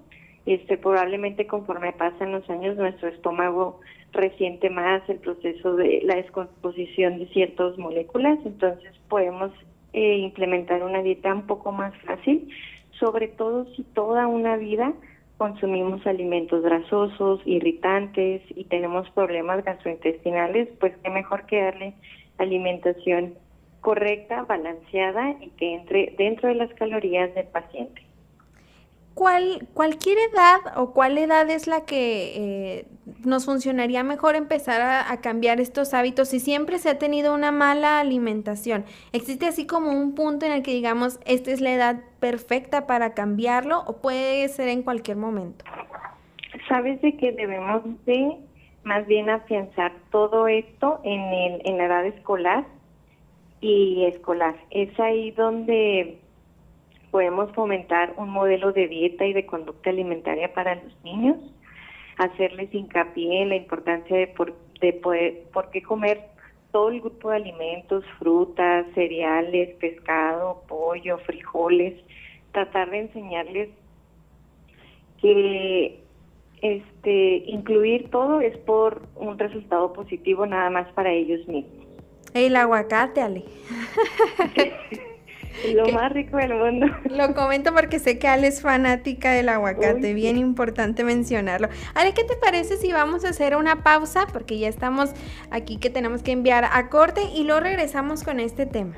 Este, 0.45 0.77
probablemente 0.77 1.47
conforme 1.47 1.93
pasan 1.93 2.33
los 2.33 2.49
años 2.49 2.75
nuestro 2.75 3.07
estómago 3.07 3.79
resiente 4.11 4.69
más 4.69 5.07
el 5.09 5.17
proceso 5.17 5.75
de 5.75 6.01
la 6.03 6.15
descomposición 6.15 7.19
de 7.19 7.27
ciertas 7.27 7.77
moléculas, 7.77 8.39
entonces 8.45 8.91
podemos 9.07 9.51
eh, 9.93 10.17
implementar 10.17 10.83
una 10.83 11.01
dieta 11.01 11.33
un 11.33 11.47
poco 11.47 11.71
más 11.71 11.93
fácil, 12.03 12.49
sobre 12.99 13.27
todo 13.27 13.65
si 13.75 13.83
toda 13.83 14.27
una 14.27 14.57
vida 14.57 14.93
consumimos 15.37 16.05
alimentos 16.05 16.61
grasosos, 16.63 17.41
irritantes 17.45 18.41
y 18.49 18.65
tenemos 18.65 19.09
problemas 19.11 19.63
gastrointestinales, 19.63 20.67
pues 20.79 20.93
qué 21.01 21.09
mejor 21.09 21.45
que 21.45 21.61
darle 21.61 21.93
alimentación 22.37 23.35
correcta, 23.79 24.43
balanceada 24.43 25.31
y 25.39 25.49
que 25.51 25.75
entre 25.75 26.13
dentro 26.17 26.49
de 26.49 26.55
las 26.55 26.73
calorías 26.73 27.33
del 27.35 27.47
paciente. 27.47 28.08
¿Cuál, 29.19 29.67
¿Cualquier 29.73 30.17
edad 30.31 30.77
o 30.77 30.93
cuál 30.93 31.17
edad 31.17 31.49
es 31.49 31.67
la 31.67 31.83
que 31.83 32.77
eh, 32.77 32.85
nos 33.25 33.43
funcionaría 33.43 34.01
mejor 34.01 34.37
empezar 34.37 34.79
a, 34.79 35.19
cambiar 35.19 35.59
estos 35.59 35.93
hábitos 35.93 36.29
si 36.29 36.39
siempre 36.39 36.77
se 36.77 36.89
ha 36.89 36.99
tenido 36.99 37.35
una 37.35 37.51
mala 37.51 37.99
alimentación? 37.99 38.85
¿Existe 39.11 39.45
así 39.45 39.67
como 39.67 39.91
un 39.91 40.15
punto 40.15 40.45
en 40.45 40.53
el 40.53 40.63
que 40.63 40.71
digamos, 40.71 41.19
esta 41.25 41.51
es 41.51 41.59
la 41.59 41.73
edad 41.73 41.99
perfecta 42.21 42.87
para 42.87 43.13
cambiarlo 43.13 43.83
o 43.87 43.97
puede 43.97 44.47
ser 44.47 44.69
en 44.69 44.83
cualquier 44.83 45.17
momento? 45.17 45.65
Sabes 46.69 47.01
de 47.01 47.17
que 47.17 47.33
debemos 47.33 47.83
de 48.05 48.37
más 48.85 49.05
bien 49.05 49.29
afianzar 49.29 49.91
todo 50.11 50.47
esto 50.47 51.01
en, 51.03 51.19
el, 51.19 51.61
en 51.65 51.77
la 51.77 51.87
edad 51.87 52.05
escolar 52.05 52.65
y 53.59 54.05
escolar. 54.05 54.55
Es 54.71 54.97
ahí 54.97 55.31
donde 55.31 56.21
podemos 57.11 57.51
fomentar 57.53 58.13
un 58.17 58.29
modelo 58.29 58.71
de 58.71 58.87
dieta 58.87 59.25
y 59.25 59.33
de 59.33 59.45
conducta 59.45 59.89
alimentaria 59.89 60.53
para 60.53 60.75
los 60.75 61.03
niños, 61.03 61.37
hacerles 62.17 62.73
hincapié 62.73 63.41
en 63.41 63.49
la 63.49 63.55
importancia 63.55 64.17
de 64.17 64.27
por, 64.27 64.53
de 64.81 64.93
poder, 64.93 65.43
por 65.53 65.69
qué 65.71 65.81
comer 65.81 66.21
todo 66.71 66.89
el 66.89 67.01
grupo 67.01 67.31
de 67.31 67.37
alimentos, 67.37 68.03
frutas, 68.19 68.85
cereales, 68.93 69.75
pescado, 69.77 70.63
pollo, 70.67 71.17
frijoles, 71.19 71.95
tratar 72.51 72.91
de 72.91 72.99
enseñarles 72.99 73.69
que 75.21 75.99
este 76.61 77.43
incluir 77.47 78.09
todo 78.09 78.41
es 78.41 78.57
por 78.57 79.01
un 79.15 79.39
resultado 79.39 79.93
positivo 79.93 80.45
nada 80.45 80.69
más 80.69 80.91
para 80.93 81.11
ellos 81.11 81.47
mismos. 81.47 81.87
El 82.33 82.55
aguacate, 82.55 83.21
Ale. 83.21 83.43
Lo 85.73 85.87
más 85.89 86.11
rico 86.11 86.37
del 86.37 86.53
mundo. 86.53 86.87
Lo 87.09 87.33
comento 87.33 87.73
porque 87.73 87.99
sé 87.99 88.19
que 88.19 88.27
Ale 88.27 88.47
es 88.47 88.61
fanática 88.61 89.31
del 89.31 89.49
aguacate, 89.49 90.13
bien 90.13 90.37
importante 90.37 91.03
mencionarlo. 91.03 91.69
Ale, 91.93 92.13
¿qué 92.13 92.23
te 92.23 92.35
parece 92.35 92.77
si 92.77 92.91
vamos 92.91 93.25
a 93.25 93.29
hacer 93.29 93.55
una 93.55 93.83
pausa? 93.83 94.27
Porque 94.31 94.57
ya 94.57 94.67
estamos 94.67 95.11
aquí 95.51 95.77
que 95.77 95.89
tenemos 95.89 96.23
que 96.23 96.31
enviar 96.31 96.65
a 96.71 96.89
corte 96.89 97.21
y 97.35 97.43
luego 97.43 97.61
regresamos 97.61 98.23
con 98.23 98.39
este 98.39 98.65
tema. 98.65 98.95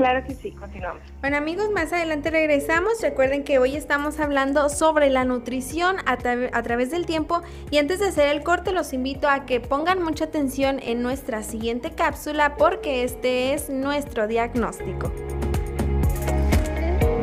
Claro 0.00 0.24
que 0.26 0.34
sí, 0.34 0.52
continuamos. 0.52 1.02
Bueno 1.20 1.36
amigos, 1.36 1.68
más 1.72 1.92
adelante 1.92 2.30
regresamos. 2.30 3.02
Recuerden 3.02 3.44
que 3.44 3.58
hoy 3.58 3.76
estamos 3.76 4.18
hablando 4.18 4.70
sobre 4.70 5.10
la 5.10 5.26
nutrición 5.26 5.96
a, 6.06 6.12
a, 6.12 6.62
través 6.62 6.90
del 6.90 7.04
tiempo 7.04 7.42
y 7.70 7.76
antes 7.76 7.98
de 7.98 8.06
hacer 8.06 8.28
el 8.28 8.42
corte 8.42 8.72
los 8.72 8.94
invito 8.94 9.28
a 9.28 9.44
que 9.44 9.60
pongan 9.60 10.02
mucha 10.02 10.24
atención 10.24 10.80
en 10.82 11.02
nuestra 11.02 11.42
siguiente 11.42 11.90
cápsula 11.90 12.56
porque 12.56 13.04
este 13.04 13.52
es 13.52 13.68
nuestro 13.68 14.26
diagnóstico. 14.26 15.12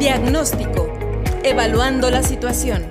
Diagnóstico. 0.08 0.88
Evaluando 1.44 2.10
la 2.10 2.24
situación. 2.24 2.86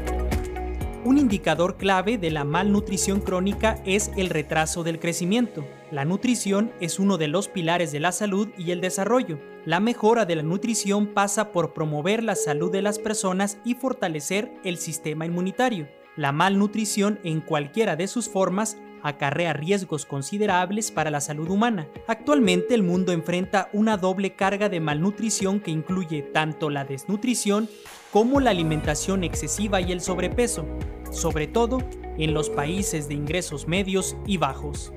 Un 1.02 1.16
indicador 1.16 1.78
clave 1.78 2.18
de 2.18 2.30
la 2.30 2.44
malnutrición 2.44 3.22
crónica 3.22 3.80
es 3.86 4.10
el 4.18 4.28
retraso 4.28 4.84
del 4.84 5.00
crecimiento. 5.00 5.64
La 5.90 6.04
nutrición 6.04 6.72
es 6.78 6.98
uno 6.98 7.16
de 7.16 7.28
los 7.28 7.48
pilares 7.48 7.90
de 7.90 8.00
la 8.00 8.12
salud 8.12 8.50
y 8.58 8.70
el 8.70 8.82
desarrollo. 8.82 9.40
La 9.64 9.80
mejora 9.80 10.26
de 10.26 10.36
la 10.36 10.42
nutrición 10.42 11.06
pasa 11.06 11.52
por 11.52 11.72
promover 11.72 12.22
la 12.22 12.34
salud 12.34 12.70
de 12.70 12.82
las 12.82 12.98
personas 12.98 13.56
y 13.64 13.76
fortalecer 13.76 14.52
el 14.62 14.76
sistema 14.76 15.24
inmunitario. 15.24 15.88
La 16.16 16.32
malnutrición 16.32 17.18
en 17.24 17.40
cualquiera 17.40 17.96
de 17.96 18.08
sus 18.08 18.28
formas 18.28 18.76
acarrea 19.02 19.52
riesgos 19.52 20.06
considerables 20.06 20.90
para 20.90 21.10
la 21.10 21.20
salud 21.20 21.48
humana. 21.48 21.88
Actualmente 22.06 22.74
el 22.74 22.82
mundo 22.82 23.12
enfrenta 23.12 23.68
una 23.72 23.96
doble 23.96 24.34
carga 24.34 24.68
de 24.68 24.80
malnutrición 24.80 25.60
que 25.60 25.70
incluye 25.70 26.22
tanto 26.22 26.70
la 26.70 26.84
desnutrición 26.84 27.68
como 28.12 28.40
la 28.40 28.50
alimentación 28.50 29.24
excesiva 29.24 29.80
y 29.80 29.92
el 29.92 30.00
sobrepeso, 30.00 30.66
sobre 31.10 31.46
todo 31.46 31.82
en 32.18 32.34
los 32.34 32.50
países 32.50 33.08
de 33.08 33.14
ingresos 33.14 33.68
medios 33.68 34.16
y 34.26 34.38
bajos. 34.38 34.92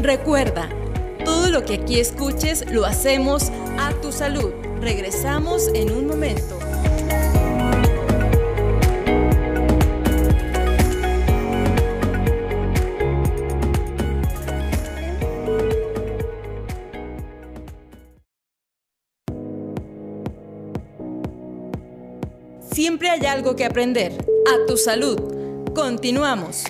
Recuerda, 0.00 0.68
todo 1.24 1.50
lo 1.50 1.64
que 1.64 1.74
aquí 1.74 2.00
escuches 2.00 2.70
lo 2.70 2.84
hacemos 2.84 3.50
a 3.78 3.92
tu 4.00 4.12
salud. 4.12 4.52
Regresamos 4.80 5.68
en 5.74 5.92
un 5.92 6.06
momento. 6.06 6.61
Siempre 23.02 23.26
hay 23.26 23.36
algo 23.36 23.56
que 23.56 23.64
aprender. 23.64 24.12
A 24.46 24.64
tu 24.68 24.76
salud. 24.76 25.18
Continuamos. 25.74 26.62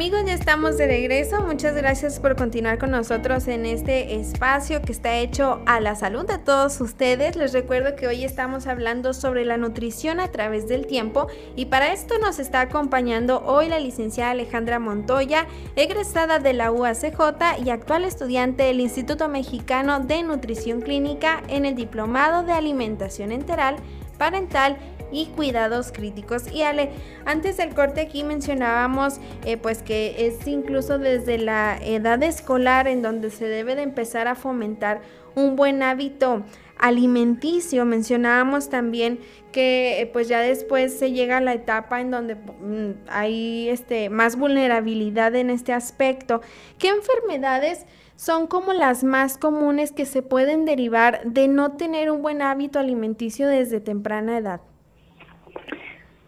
Amigos, 0.00 0.22
ya 0.24 0.32
estamos 0.32 0.78
de 0.78 0.86
regreso. 0.86 1.42
Muchas 1.42 1.74
gracias 1.74 2.20
por 2.20 2.34
continuar 2.34 2.78
con 2.78 2.90
nosotros 2.90 3.46
en 3.48 3.66
este 3.66 4.14
espacio 4.14 4.80
que 4.80 4.92
está 4.92 5.18
hecho 5.18 5.60
a 5.66 5.78
la 5.78 5.94
salud 5.94 6.24
de 6.24 6.38
todos 6.38 6.80
ustedes. 6.80 7.36
Les 7.36 7.52
recuerdo 7.52 7.96
que 7.96 8.06
hoy 8.06 8.24
estamos 8.24 8.66
hablando 8.66 9.12
sobre 9.12 9.44
la 9.44 9.58
nutrición 9.58 10.18
a 10.18 10.28
través 10.28 10.66
del 10.66 10.86
tiempo 10.86 11.26
y 11.54 11.66
para 11.66 11.92
esto 11.92 12.18
nos 12.18 12.38
está 12.38 12.62
acompañando 12.62 13.42
hoy 13.44 13.68
la 13.68 13.78
licenciada 13.78 14.30
Alejandra 14.30 14.78
Montoya, 14.78 15.46
egresada 15.76 16.38
de 16.38 16.54
la 16.54 16.72
UACJ 16.72 17.62
y 17.62 17.68
actual 17.68 18.04
estudiante 18.06 18.62
del 18.62 18.80
Instituto 18.80 19.28
Mexicano 19.28 20.00
de 20.00 20.22
Nutrición 20.22 20.80
Clínica 20.80 21.42
en 21.48 21.66
el 21.66 21.74
Diplomado 21.74 22.42
de 22.42 22.52
Alimentación 22.52 23.32
Enteral, 23.32 23.76
Parental 24.16 24.78
y 25.12 25.26
cuidados 25.26 25.92
críticos. 25.92 26.50
Y 26.52 26.62
Ale, 26.62 26.90
antes 27.24 27.56
del 27.56 27.74
corte 27.74 28.02
aquí 28.02 28.24
mencionábamos 28.24 29.20
eh, 29.44 29.56
pues 29.56 29.82
que 29.82 30.26
es 30.26 30.46
incluso 30.46 30.98
desde 30.98 31.38
la 31.38 31.78
edad 31.82 32.22
escolar 32.22 32.88
en 32.88 33.02
donde 33.02 33.30
se 33.30 33.46
debe 33.46 33.74
de 33.74 33.82
empezar 33.82 34.28
a 34.28 34.34
fomentar 34.34 35.00
un 35.34 35.56
buen 35.56 35.82
hábito 35.82 36.44
alimenticio. 36.78 37.84
Mencionábamos 37.84 38.68
también 38.68 39.20
que 39.52 40.00
eh, 40.00 40.06
pues 40.06 40.28
ya 40.28 40.40
después 40.40 40.98
se 40.98 41.12
llega 41.12 41.38
a 41.38 41.40
la 41.40 41.54
etapa 41.54 42.00
en 42.00 42.10
donde 42.10 42.34
mm, 42.34 43.08
hay 43.08 43.68
este, 43.68 44.10
más 44.10 44.36
vulnerabilidad 44.36 45.34
en 45.36 45.50
este 45.50 45.72
aspecto. 45.72 46.40
¿Qué 46.78 46.88
enfermedades 46.88 47.86
son 48.16 48.46
como 48.46 48.72
las 48.72 49.04
más 49.04 49.38
comunes 49.38 49.92
que 49.92 50.06
se 50.06 50.22
pueden 50.22 50.64
derivar 50.64 51.22
de 51.24 51.48
no 51.48 51.72
tener 51.72 52.10
un 52.10 52.22
buen 52.22 52.42
hábito 52.42 52.78
alimenticio 52.78 53.48
desde 53.48 53.80
temprana 53.80 54.38
edad? 54.38 54.60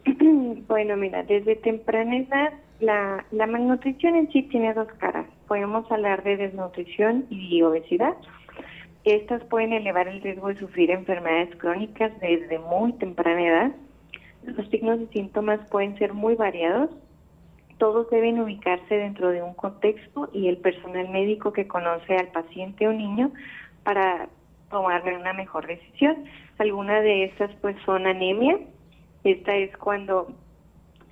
Bueno, 0.69 0.97
mira, 0.97 1.23
desde 1.23 1.57
temprana 1.57 2.17
edad 2.17 2.53
la, 2.81 3.25
la 3.31 3.47
malnutrición 3.47 4.17
en 4.17 4.31
sí 4.33 4.43
tiene 4.45 4.75
dos 4.75 4.89
caras. 4.99 5.27
Podemos 5.47 5.91
hablar 5.91 6.23
de 6.23 6.37
desnutrición 6.37 7.27
y 7.31 7.63
obesidad. 7.63 8.15
Estas 9.05 9.43
pueden 9.45 9.73
elevar 9.73 10.09
el 10.09 10.23
riesgo 10.23 10.49
de 10.49 10.59
sufrir 10.59 10.91
enfermedades 10.91 11.55
crónicas 11.57 12.13
desde 12.21 12.59
muy 12.59 12.93
temprana 12.95 13.43
edad. 13.43 13.73
Los 14.45 14.69
signos 14.71 15.01
y 15.01 15.07
síntomas 15.09 15.61
pueden 15.71 15.97
ser 15.99 16.15
muy 16.15 16.35
variados. 16.35 16.91
Todos 17.79 18.09
deben 18.11 18.41
ubicarse 18.41 18.95
dentro 18.95 19.31
de 19.31 19.43
un 19.43 19.55
contexto 19.55 20.31
y 20.33 20.49
el 20.49 20.59
personal 20.59 21.09
médico 21.11 21.53
que 21.53 21.67
conoce 21.67 22.17
al 22.17 22.29
paciente 22.29 22.87
o 22.87 22.93
niño 22.93 23.33
para 23.83 24.29
tomarle 24.71 25.17
una 25.17 25.33
mejor 25.33 25.67
decisión. 25.67 26.25
Algunas 26.59 27.03
de 27.03 27.25
estas 27.25 27.51
pues 27.61 27.77
son 27.85 28.07
anemia, 28.07 28.59
esta 29.25 29.55
es 29.57 29.77
cuando 29.77 30.29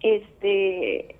este 0.02 1.16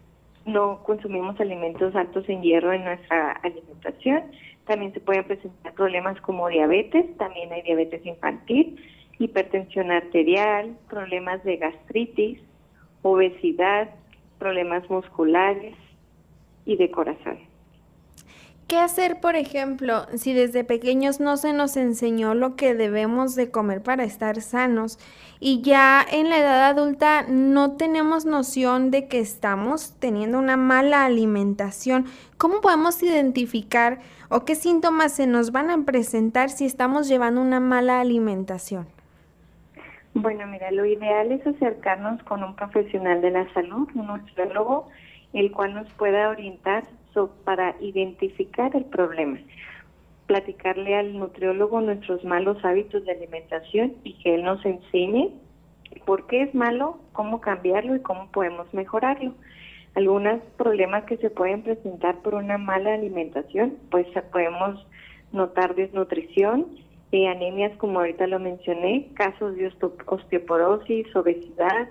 no 0.47 0.83
consumimos 0.83 1.39
alimentos 1.39 1.95
altos 1.95 2.29
en 2.29 2.43
hierro 2.43 2.73
en 2.73 2.85
nuestra 2.85 3.33
alimentación. 3.33 4.23
También 4.67 4.93
se 4.93 5.01
pueden 5.01 5.25
presentar 5.25 5.75
problemas 5.75 6.21
como 6.23 6.49
diabetes, 6.49 7.17
también 7.19 7.53
hay 7.53 7.63
diabetes 7.63 8.05
infantil, 8.07 8.77
hipertensión 9.19 9.91
arterial, 9.91 10.77
problemas 10.89 11.43
de 11.45 11.57
gastritis, 11.57 12.41
obesidad, 13.03 13.91
problemas 14.39 14.89
musculares 14.89 15.75
y 16.65 16.77
de 16.77 16.91
corazón. 16.91 17.50
¿Qué 18.71 18.79
hacer, 18.79 19.19
por 19.19 19.35
ejemplo, 19.35 20.07
si 20.15 20.33
desde 20.33 20.63
pequeños 20.63 21.19
no 21.19 21.37
se 21.37 21.53
nos 21.53 21.77
enseñó 21.77 22.35
lo 22.35 22.55
que 22.55 22.77
debemos 22.77 23.35
de 23.35 23.51
comer 23.51 23.83
para 23.83 24.05
estar 24.05 24.41
sanos 24.41 24.97
y 25.41 25.61
ya 25.61 26.07
en 26.09 26.31
la 26.31 26.39
edad 26.39 26.69
adulta 26.69 27.25
no 27.29 27.73
tenemos 27.73 28.27
noción 28.27 28.93
de 28.93 29.09
que 29.09 29.19
estamos 29.19 29.97
teniendo 29.99 30.39
una 30.39 30.57
mala 30.57 31.05
alimentación? 31.05 32.05
¿Cómo 32.39 32.61
podemos 32.61 33.03
identificar 33.03 33.99
o 34.29 34.45
qué 34.45 34.55
síntomas 34.55 35.15
se 35.15 35.27
nos 35.27 35.51
van 35.51 35.69
a 35.71 35.85
presentar 35.85 36.49
si 36.49 36.65
estamos 36.65 37.09
llevando 37.09 37.41
una 37.41 37.59
mala 37.59 38.01
alimentación? 38.01 38.87
Bueno, 40.15 40.47
mira, 40.47 40.71
lo 40.71 40.87
ideal 40.87 41.33
es 41.33 41.45
acercarnos 41.45 42.23
con 42.23 42.45
un 42.45 42.55
profesional 42.55 43.21
de 43.21 43.33
la 43.33 43.53
salud, 43.53 43.89
un 43.97 44.07
nutriólogo, 44.07 44.87
el 45.33 45.51
cual 45.51 45.75
nos 45.75 45.93
pueda 45.95 46.29
orientar 46.29 46.85
para 47.45 47.75
identificar 47.81 48.75
el 48.75 48.85
problema, 48.85 49.39
platicarle 50.27 50.95
al 50.95 51.19
nutriólogo 51.19 51.81
nuestros 51.81 52.25
malos 52.25 52.65
hábitos 52.65 53.05
de 53.05 53.13
alimentación 53.13 53.95
y 54.05 54.15
que 54.15 54.35
él 54.35 54.45
nos 54.45 54.65
enseñe 54.65 55.31
por 56.07 56.27
qué 56.27 56.43
es 56.43 56.55
malo, 56.55 56.99
cómo 57.13 57.41
cambiarlo 57.41 57.97
y 57.97 58.01
cómo 58.01 58.31
podemos 58.31 58.73
mejorarlo. 58.73 59.35
Algunos 59.97 60.41
problemas 60.57 61.05
que 61.05 61.17
se 61.17 61.31
pueden 61.31 61.63
presentar 61.63 62.19
por 62.23 62.35
una 62.35 62.59
mala 62.59 62.95
alimentación, 62.95 63.77
pues 63.91 64.07
podemos 64.33 64.87
notar 65.33 65.75
desnutrición, 65.75 66.67
eh, 67.13 67.27
anemias 67.27 67.77
como 67.79 67.99
ahorita 67.99 68.29
lo 68.29 68.39
mencioné, 68.39 69.09
casos 69.15 69.57
de 69.57 69.73
osteoporosis, 70.07 71.15
obesidad, 71.17 71.89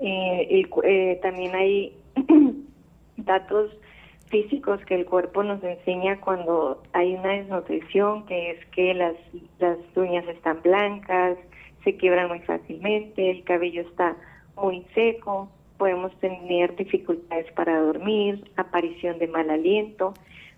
eh, 0.00 0.66
eh, 0.84 1.18
también 1.22 1.54
hay 1.54 1.96
datos 3.16 3.70
físicos 4.28 4.84
que 4.86 4.94
el 4.94 5.06
cuerpo 5.06 5.42
nos 5.42 5.62
enseña 5.62 6.20
cuando 6.20 6.82
hay 6.92 7.14
una 7.14 7.30
desnutrición, 7.30 8.26
que 8.26 8.52
es 8.52 8.66
que 8.66 8.94
las, 8.94 9.14
las 9.58 9.78
uñas 9.96 10.26
están 10.28 10.60
blancas, 10.62 11.38
se 11.84 11.96
quiebran 11.96 12.28
muy 12.28 12.40
fácilmente, 12.40 13.30
el 13.30 13.44
cabello 13.44 13.82
está 13.82 14.16
muy 14.56 14.84
seco, 14.94 15.48
podemos 15.78 16.14
tener 16.18 16.74
dificultades 16.76 17.50
para 17.52 17.80
dormir, 17.80 18.50
aparición 18.56 19.18
de 19.18 19.28
mal 19.28 19.48
aliento, 19.48 20.14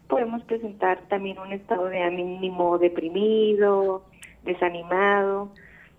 podemos 0.08 0.42
presentar 0.44 1.00
también 1.08 1.38
un 1.38 1.52
estado 1.52 1.86
de 1.86 2.02
ánimo 2.02 2.78
deprimido, 2.78 4.02
desanimado, 4.44 5.50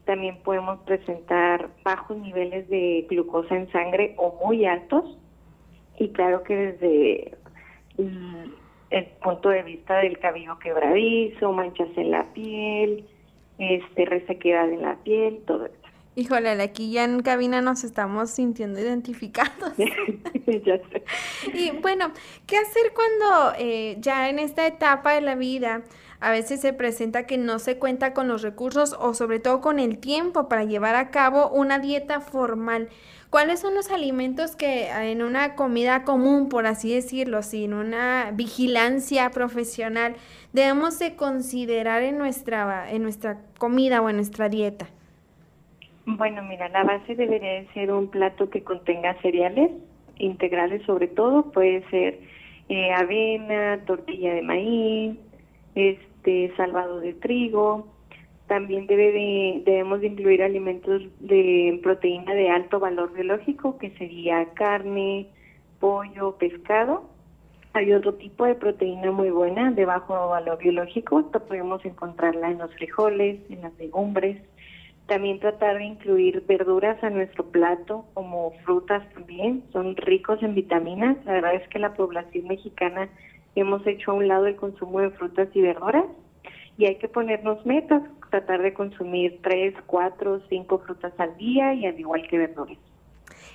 también 0.05 0.37
podemos 0.43 0.79
presentar 0.79 1.69
bajos 1.83 2.17
niveles 2.17 2.67
de 2.69 3.05
glucosa 3.09 3.55
en 3.55 3.71
sangre 3.71 4.15
o 4.17 4.37
muy 4.45 4.65
altos, 4.65 5.17
y 5.99 6.09
claro 6.09 6.43
que 6.43 6.55
desde 6.55 7.37
el 7.97 9.05
punto 9.23 9.49
de 9.49 9.63
vista 9.63 9.97
del 9.97 10.19
cabello 10.19 10.59
quebradizo, 10.59 11.51
manchas 11.51 11.89
en 11.95 12.11
la 12.11 12.25
piel, 12.33 13.05
este 13.57 14.05
resequedad 14.05 14.69
en 14.69 14.81
la 14.81 14.95
piel, 15.03 15.41
todo 15.45 15.65
esto. 15.65 15.80
Híjole, 16.13 16.49
aquí 16.61 16.91
ya 16.91 17.05
en 17.05 17.21
cabina 17.21 17.61
nos 17.61 17.85
estamos 17.85 18.31
sintiendo 18.31 18.81
identificados. 18.81 19.73
ya 19.77 20.77
sé. 20.77 21.03
Y 21.53 21.71
bueno, 21.71 22.11
¿qué 22.45 22.57
hacer 22.57 22.93
cuando 22.93 23.53
eh, 23.57 23.95
ya 24.01 24.29
en 24.29 24.37
esta 24.39 24.67
etapa 24.67 25.13
de 25.13 25.21
la 25.21 25.35
vida 25.35 25.83
a 26.19 26.31
veces 26.31 26.59
se 26.59 26.73
presenta 26.73 27.25
que 27.25 27.37
no 27.37 27.59
se 27.59 27.77
cuenta 27.77 28.13
con 28.13 28.27
los 28.27 28.41
recursos 28.41 28.93
o 28.99 29.13
sobre 29.13 29.39
todo 29.39 29.61
con 29.61 29.79
el 29.79 29.99
tiempo 29.99 30.49
para 30.49 30.65
llevar 30.65 30.95
a 30.95 31.11
cabo 31.11 31.49
una 31.49 31.79
dieta 31.79 32.19
formal? 32.19 32.89
¿Cuáles 33.29 33.61
son 33.61 33.73
los 33.73 33.89
alimentos 33.89 34.57
que 34.57 34.89
en 34.89 35.23
una 35.23 35.55
comida 35.55 36.03
común, 36.03 36.49
por 36.49 36.67
así 36.67 36.93
decirlo, 36.93 37.41
sin 37.41 37.73
una 37.73 38.31
vigilancia 38.33 39.31
profesional, 39.31 40.17
debemos 40.51 40.99
de 40.99 41.15
considerar 41.15 42.03
en 42.03 42.17
nuestra, 42.17 42.91
en 42.91 43.03
nuestra 43.03 43.39
comida 43.57 44.01
o 44.01 44.09
en 44.09 44.17
nuestra 44.17 44.49
dieta? 44.49 44.89
Bueno, 46.05 46.41
mira, 46.43 46.67
la 46.69 46.83
base 46.83 47.15
debería 47.15 47.53
de 47.53 47.67
ser 47.73 47.91
un 47.91 48.07
plato 48.07 48.49
que 48.49 48.63
contenga 48.63 49.13
cereales 49.21 49.71
integrales 50.17 50.83
sobre 50.85 51.07
todo, 51.07 51.51
puede 51.51 51.87
ser 51.89 52.19
eh, 52.69 52.91
avena, 52.93 53.79
tortilla 53.85 54.33
de 54.33 54.41
maíz, 54.41 55.17
este 55.75 56.53
salvado 56.55 56.99
de 56.99 57.13
trigo, 57.13 57.87
también 58.47 58.85
debe 58.85 59.61
debemos 59.65 60.01
de 60.01 60.07
incluir 60.07 60.43
alimentos 60.43 61.03
de 61.21 61.79
proteína 61.81 62.33
de 62.33 62.49
alto 62.49 62.79
valor 62.79 63.13
biológico, 63.13 63.77
que 63.77 63.91
sería 63.91 64.45
carne, 64.53 65.27
pollo, 65.79 66.35
pescado. 66.37 67.09
Hay 67.73 67.93
otro 67.93 68.15
tipo 68.15 68.43
de 68.43 68.55
proteína 68.55 69.11
muy 69.11 69.29
buena 69.29 69.71
de 69.71 69.85
bajo 69.85 70.27
valor 70.27 70.57
biológico, 70.57 71.23
podemos 71.47 71.85
encontrarla 71.85 72.51
en 72.51 72.57
los 72.57 72.73
frijoles, 72.75 73.39
en 73.49 73.61
las 73.61 73.73
legumbres. 73.77 74.41
También 75.11 75.41
tratar 75.41 75.77
de 75.77 75.83
incluir 75.83 76.45
verduras 76.47 77.03
a 77.03 77.09
nuestro 77.09 77.43
plato, 77.43 78.05
como 78.13 78.53
frutas 78.63 79.03
también, 79.13 79.61
son 79.73 79.97
ricos 79.97 80.41
en 80.41 80.55
vitaminas. 80.55 81.17
La 81.25 81.33
verdad 81.33 81.55
es 81.55 81.67
que 81.67 81.79
la 81.79 81.95
población 81.95 82.47
mexicana 82.47 83.09
hemos 83.55 83.85
hecho 83.85 84.11
a 84.11 84.13
un 84.13 84.29
lado 84.29 84.45
el 84.45 84.55
consumo 84.55 85.01
de 85.01 85.09
frutas 85.09 85.49
y 85.53 85.59
verduras 85.59 86.05
y 86.77 86.85
hay 86.85 86.95
que 86.95 87.09
ponernos 87.09 87.65
metas, 87.65 88.03
tratar 88.29 88.61
de 88.61 88.73
consumir 88.73 89.41
tres, 89.43 89.75
cuatro, 89.85 90.41
cinco 90.47 90.79
frutas 90.79 91.11
al 91.17 91.35
día 91.35 91.73
y 91.73 91.87
al 91.87 91.99
igual 91.99 92.25
que 92.29 92.37
verduras. 92.37 92.77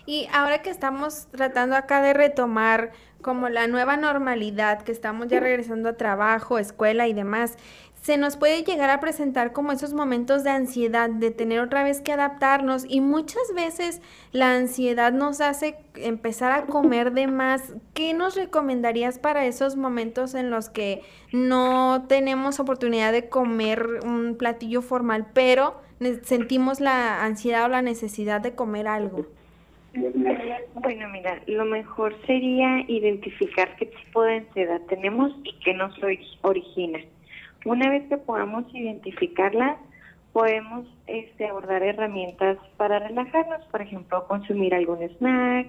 Y 0.05 0.29
ahora 0.35 0.61
que 0.61 0.69
estamos 0.69 1.27
tratando 1.29 1.75
acá 1.75 2.03
de 2.03 2.12
retomar 2.12 2.92
como 3.23 3.49
la 3.49 3.66
nueva 3.66 3.97
normalidad, 3.97 4.83
que 4.83 4.92
estamos 4.92 5.29
ya 5.29 5.40
regresando 5.40 5.88
a 5.88 5.97
trabajo, 5.97 6.59
escuela 6.59 7.09
y 7.09 7.14
demás, 7.14 7.57
se 8.01 8.17
nos 8.19 8.37
puede 8.37 8.63
llegar 8.63 8.91
a 8.91 9.01
presentar 9.01 9.53
como 9.53 9.73
esos 9.73 9.93
momentos 9.93 10.45
de 10.45 10.51
ansiedad, 10.51 11.11
de 11.11 11.31
tener 11.31 11.61
otra 11.61 11.83
vez 11.83 12.01
que 12.01 12.13
adaptarnos 12.13 12.85
y 12.89 13.01
muchas 13.01 13.53
veces 13.55 14.01
la 14.31 14.55
ansiedad 14.55 15.13
nos 15.13 15.41
hace 15.41 15.77
empezar 15.97 16.53
a 16.53 16.67
comer 16.67 17.13
de 17.13 17.27
más. 17.27 17.75
¿Qué 17.95 18.15
nos 18.15 18.37
recomendarías 18.37 19.19
para 19.19 19.47
esos 19.47 19.77
momentos 19.77 20.35
en 20.35 20.51
los 20.51 20.69
que 20.69 21.03
no 21.33 22.05
tenemos 22.09 22.61
oportunidad 22.61 23.13
de 23.13 23.29
comer 23.29 23.87
un 24.05 24.37
platillo 24.39 24.83
formal, 24.83 25.27
pero 25.35 25.81
sentimos 26.23 26.81
la 26.81 27.25
ansiedad 27.25 27.65
o 27.65 27.69
la 27.69 27.83
necesidad 27.83 28.41
de 28.41 28.55
comer 28.55 28.87
algo? 28.87 29.27
Bueno, 30.75 31.09
mira, 31.09 31.41
lo 31.47 31.65
mejor 31.65 32.15
sería 32.27 32.85
identificar 32.87 33.75
qué 33.77 33.87
tipo 33.87 34.23
de 34.23 34.37
ansiedad 34.37 34.81
tenemos 34.89 35.33
y 35.43 35.55
qué 35.65 35.75
nos 35.75 35.93
origina. 36.43 37.01
Una 37.64 37.90
vez 37.90 38.09
que 38.09 38.16
podamos 38.16 38.64
identificarla, 38.75 39.79
podemos 40.33 40.87
este, 41.07 41.47
abordar 41.47 41.83
herramientas 41.83 42.59
para 42.77 42.99
relajarnos, 42.99 43.64
por 43.66 43.81
ejemplo, 43.81 44.27
consumir 44.27 44.75
algún 44.75 45.03
snack, 45.03 45.69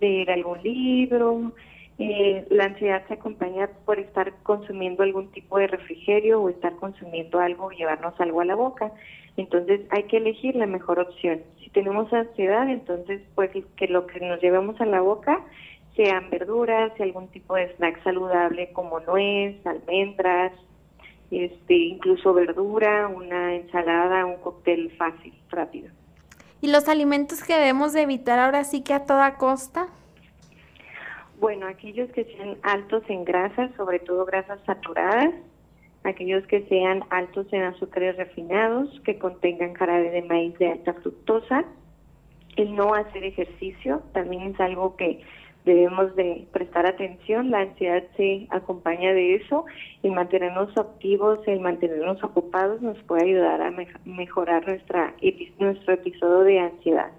leer 0.00 0.30
algún 0.30 0.62
libro. 0.62 1.52
Eh, 1.98 2.46
la 2.48 2.64
ansiedad 2.64 3.06
se 3.08 3.14
acompaña 3.14 3.68
por 3.84 3.98
estar 3.98 4.32
consumiendo 4.44 5.02
algún 5.02 5.30
tipo 5.32 5.58
de 5.58 5.66
refrigerio 5.66 6.40
o 6.40 6.48
estar 6.48 6.76
consumiendo 6.76 7.40
algo 7.40 7.70
llevarnos 7.70 8.18
algo 8.20 8.40
a 8.40 8.44
la 8.44 8.54
boca. 8.54 8.92
Entonces 9.36 9.80
hay 9.90 10.04
que 10.04 10.16
elegir 10.16 10.56
la 10.56 10.66
mejor 10.66 11.00
opción. 11.00 11.42
Si 11.62 11.70
tenemos 11.70 12.12
ansiedad, 12.12 12.68
entonces 12.68 13.20
pues 13.34 13.50
que 13.76 13.88
lo 13.88 14.06
que 14.06 14.20
nos 14.20 14.40
llevemos 14.40 14.80
a 14.80 14.86
la 14.86 15.00
boca 15.00 15.44
sean 15.96 16.30
verduras, 16.30 16.92
algún 17.00 17.28
tipo 17.28 17.56
de 17.56 17.74
snack 17.74 18.02
saludable 18.04 18.72
como 18.72 19.00
nuez, 19.00 19.54
almendras, 19.66 20.52
este, 21.30 21.74
incluso 21.74 22.32
verdura, 22.34 23.08
una 23.08 23.54
ensalada, 23.54 24.24
un 24.24 24.36
cóctel 24.36 24.90
fácil, 24.96 25.34
rápido. 25.50 25.90
¿Y 26.60 26.70
los 26.72 26.88
alimentos 26.88 27.42
que 27.44 27.54
debemos 27.54 27.92
de 27.92 28.02
evitar 28.02 28.38
ahora 28.38 28.64
sí 28.64 28.82
que 28.82 28.94
a 28.94 29.04
toda 29.04 29.36
costa? 29.36 29.88
Bueno, 31.38 31.66
aquellos 31.66 32.10
que 32.10 32.24
sean 32.24 32.56
altos 32.62 33.04
en 33.08 33.24
grasas, 33.24 33.70
sobre 33.76 34.00
todo 34.00 34.24
grasas 34.24 34.58
saturadas, 34.66 35.32
aquellos 36.02 36.44
que 36.46 36.62
sean 36.66 37.04
altos 37.10 37.46
en 37.52 37.62
azúcares 37.62 38.16
refinados, 38.16 39.00
que 39.04 39.18
contengan 39.18 39.74
jarabe 39.74 40.10
de 40.10 40.22
maíz 40.22 40.58
de 40.58 40.72
alta 40.72 40.94
fructosa, 40.94 41.64
el 42.56 42.74
no 42.74 42.94
hacer 42.94 43.22
ejercicio 43.22 44.02
también 44.12 44.54
es 44.54 44.60
algo 44.60 44.96
que 44.96 45.20
debemos 45.68 46.16
de 46.16 46.48
prestar 46.52 46.86
atención, 46.86 47.50
la 47.50 47.60
ansiedad 47.60 48.02
se 48.16 48.46
acompaña 48.50 49.12
de 49.12 49.36
eso, 49.36 49.66
y 50.02 50.10
mantenernos 50.10 50.76
activos, 50.76 51.40
el 51.46 51.60
mantenernos 51.60 52.22
ocupados 52.24 52.80
nos 52.82 52.98
puede 53.04 53.24
ayudar 53.24 53.62
a 53.62 53.72
mejorar 54.04 54.66
nuestra, 54.66 55.14
nuestro 55.58 55.94
episodio 55.94 56.40
de 56.40 56.58
ansiedad. 56.60 57.10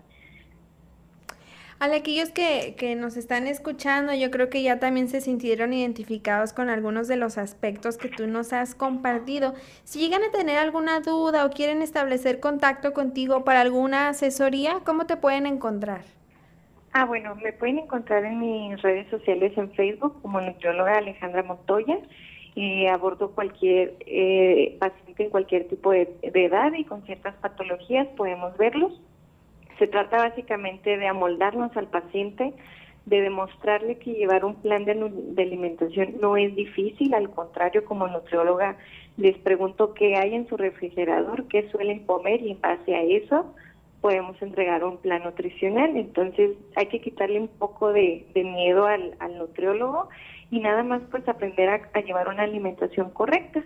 A 1.82 1.86
aquellos 1.86 2.30
que, 2.32 2.76
que, 2.78 2.96
nos 2.96 3.16
están 3.16 3.48
escuchando, 3.48 4.14
yo 4.14 4.32
creo 4.32 4.50
que 4.50 4.62
ya 4.62 4.80
también 4.80 5.08
se 5.08 5.22
sintieron 5.22 5.72
identificados 5.72 6.52
con 6.52 6.70
algunos 6.70 7.08
de 7.08 7.16
los 7.16 7.38
aspectos 7.38 7.98
que 7.98 8.10
tú 8.10 8.28
nos 8.28 8.52
has 8.52 8.76
compartido. 8.76 9.54
Si 9.86 10.00
llegan 10.00 10.24
a 10.24 10.32
tener 10.32 10.58
alguna 10.58 11.00
duda 11.00 11.46
o 11.46 11.52
quieren 11.52 11.82
establecer 11.82 12.42
contacto 12.42 12.92
contigo 12.94 13.46
para 13.46 13.62
alguna 13.62 14.10
asesoría, 14.10 14.82
¿cómo 14.84 15.06
te 15.06 15.16
pueden 15.16 15.46
encontrar? 15.46 16.19
Ah, 16.92 17.06
bueno, 17.06 17.36
me 17.36 17.54
pueden 17.54 17.80
encontrar 17.80 18.26
en 18.26 18.40
mis 18.40 18.82
redes 18.82 19.08
sociales 19.10 19.56
en 19.58 19.72
Facebook 19.72 20.20
como 20.22 20.42
nutrióloga 20.42 20.98
Alejandra 20.98 21.44
Montoya. 21.44 22.00
y 22.56 22.88
abordo 22.88 23.32
cualquier 23.32 23.94
eh, 24.06 24.76
paciente 24.80 25.24
en 25.24 25.30
cualquier 25.30 25.68
tipo 25.70 25.92
de, 25.92 26.10
edad 26.24 26.74
y 26.74 26.84
con 26.84 27.04
ciertas 27.04 27.36
patologías, 27.36 28.08
podemos 28.18 28.58
verlos. 28.58 29.00
Se 29.78 29.88
trata 29.88 30.18
básicamente 30.18 30.98
de 30.98 31.08
amoldarnos 31.08 31.78
al 31.78 31.88
paciente, 31.88 32.54
de 33.06 33.22
demostrarle 33.22 33.98
que 34.00 34.14
llevar 34.14 34.44
un 34.44 34.56
plan 34.56 34.84
de, 34.84 34.96
de, 34.96 35.44
alimentación 35.44 36.16
no 36.20 36.38
es 36.38 36.54
difícil, 36.56 37.14
al 37.14 37.30
contrario, 37.30 37.86
como 37.86 38.08
nutrióloga 38.08 38.78
les 39.16 39.38
pregunto 39.38 39.94
qué 39.94 40.16
hay 40.16 40.34
en 40.34 40.48
su 40.48 40.58
refrigerador, 40.58 41.48
qué 41.48 41.70
suelen 41.70 42.06
comer 42.06 42.42
y 42.42 42.52
en 42.52 42.62
base 42.62 42.96
a 42.96 43.04
eso 43.04 43.54
podemos 44.02 44.42
entregar 44.42 44.84
un 44.84 44.98
plan 44.98 45.24
nutricional. 45.24 45.96
Entonces 45.96 46.52
hay 46.76 46.88
que 46.88 47.02
quitarle 47.02 47.40
un 47.40 47.48
poco 47.48 47.92
de, 47.92 48.26
miedo 48.36 48.86
al, 48.86 49.16
nutriólogo 49.38 50.10
y 50.52 50.60
nada 50.60 50.84
más 50.84 51.02
pues 51.12 51.28
aprender 51.28 51.70
a, 51.70 52.02
llevar 52.02 52.28
una 52.28 52.44
alimentación 52.44 53.12
correcta. 53.12 53.64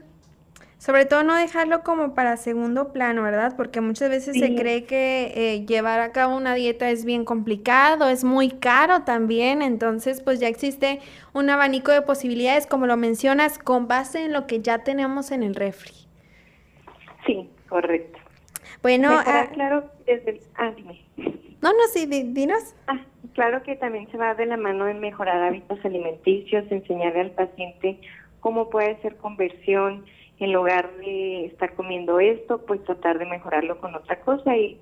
Sobre 0.77 1.05
todo 1.05 1.23
no 1.23 1.35
dejarlo 1.35 1.81
como 1.81 2.13
para 2.13 2.35
segundo 2.35 2.91
plano, 2.91 3.23
¿verdad? 3.23 3.53
Porque 3.55 3.79
muchas 3.79 4.09
veces 4.09 4.37
se 4.37 4.53
cree 4.53 4.83
que 4.83 5.31
eh, 5.33 5.65
llevar 5.65 6.01
a 6.01 6.11
cabo 6.11 6.35
una 6.35 6.55
dieta 6.55 6.89
es 6.89 7.05
bien 7.05 7.23
complicado, 7.23 8.09
es 8.09 8.25
muy 8.25 8.49
caro 8.49 9.03
también, 9.03 9.61
entonces 9.61 10.21
pues 10.21 10.41
ya 10.41 10.49
existe 10.49 10.99
un 11.31 11.49
abanico 11.49 11.93
de 11.93 12.01
posibilidades, 12.01 12.67
como 12.67 12.85
lo 12.85 12.97
mencionas, 12.97 13.59
con 13.59 13.87
base 13.87 14.25
en 14.25 14.33
lo 14.33 14.45
que 14.45 14.59
ya 14.59 14.79
tenemos 14.79 15.31
en 15.31 15.43
el 15.43 15.55
refri. 15.55 15.93
Sí, 17.25 17.49
correcto. 17.69 18.22
Bueno, 18.83 19.09
ah, 19.11 19.47
claro, 19.53 19.85
desde 20.05 20.31
el, 20.31 20.39
ah, 20.55 20.73
dime. 20.75 21.01
No, 21.61 21.69
no, 21.69 21.87
sí, 21.93 22.05
dinos. 22.05 22.75
Ah, 22.87 22.99
claro 23.33 23.63
que 23.63 23.77
también 23.77 24.11
se 24.11 24.17
va 24.17 24.35
de 24.35 24.45
la 24.45 24.57
mano 24.57 24.89
en 24.89 24.99
mejorar 24.99 25.41
hábitos 25.41 25.79
alimenticios, 25.85 26.69
enseñarle 26.69 27.21
al 27.21 27.31
paciente 27.31 27.97
cómo 28.41 28.69
puede 28.69 29.01
ser 29.01 29.15
conversión 29.15 30.03
en 30.39 30.51
lugar 30.51 30.91
de 30.97 31.45
estar 31.45 31.73
comiendo 31.75 32.19
esto, 32.19 32.65
pues 32.65 32.83
tratar 32.83 33.19
de 33.19 33.25
mejorarlo 33.25 33.79
con 33.79 33.95
otra 33.95 34.19
cosa 34.19 34.57
y 34.57 34.77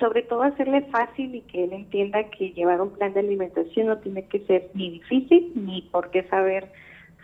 sobre 0.00 0.22
todo 0.22 0.42
hacerle 0.42 0.82
fácil 0.90 1.32
y 1.36 1.42
que 1.42 1.62
él 1.62 1.72
entienda 1.72 2.28
que 2.30 2.50
llevar 2.50 2.80
un 2.80 2.90
plan 2.90 3.12
de 3.12 3.20
alimentación 3.20 3.86
no 3.86 3.98
tiene 3.98 4.26
que 4.26 4.40
ser 4.46 4.70
ni 4.74 4.90
difícil 4.90 5.52
ni 5.54 5.82
por 5.92 6.10
qué 6.10 6.24
saber 6.24 6.72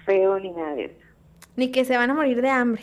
feo 0.04 0.38
ni 0.38 0.52
nada 0.52 0.74
de 0.76 0.84
eso. 0.84 1.00
Ni 1.56 1.72
que 1.72 1.84
se 1.84 1.96
van 1.96 2.10
a 2.10 2.14
morir 2.14 2.40
de 2.40 2.50
hambre. 2.50 2.82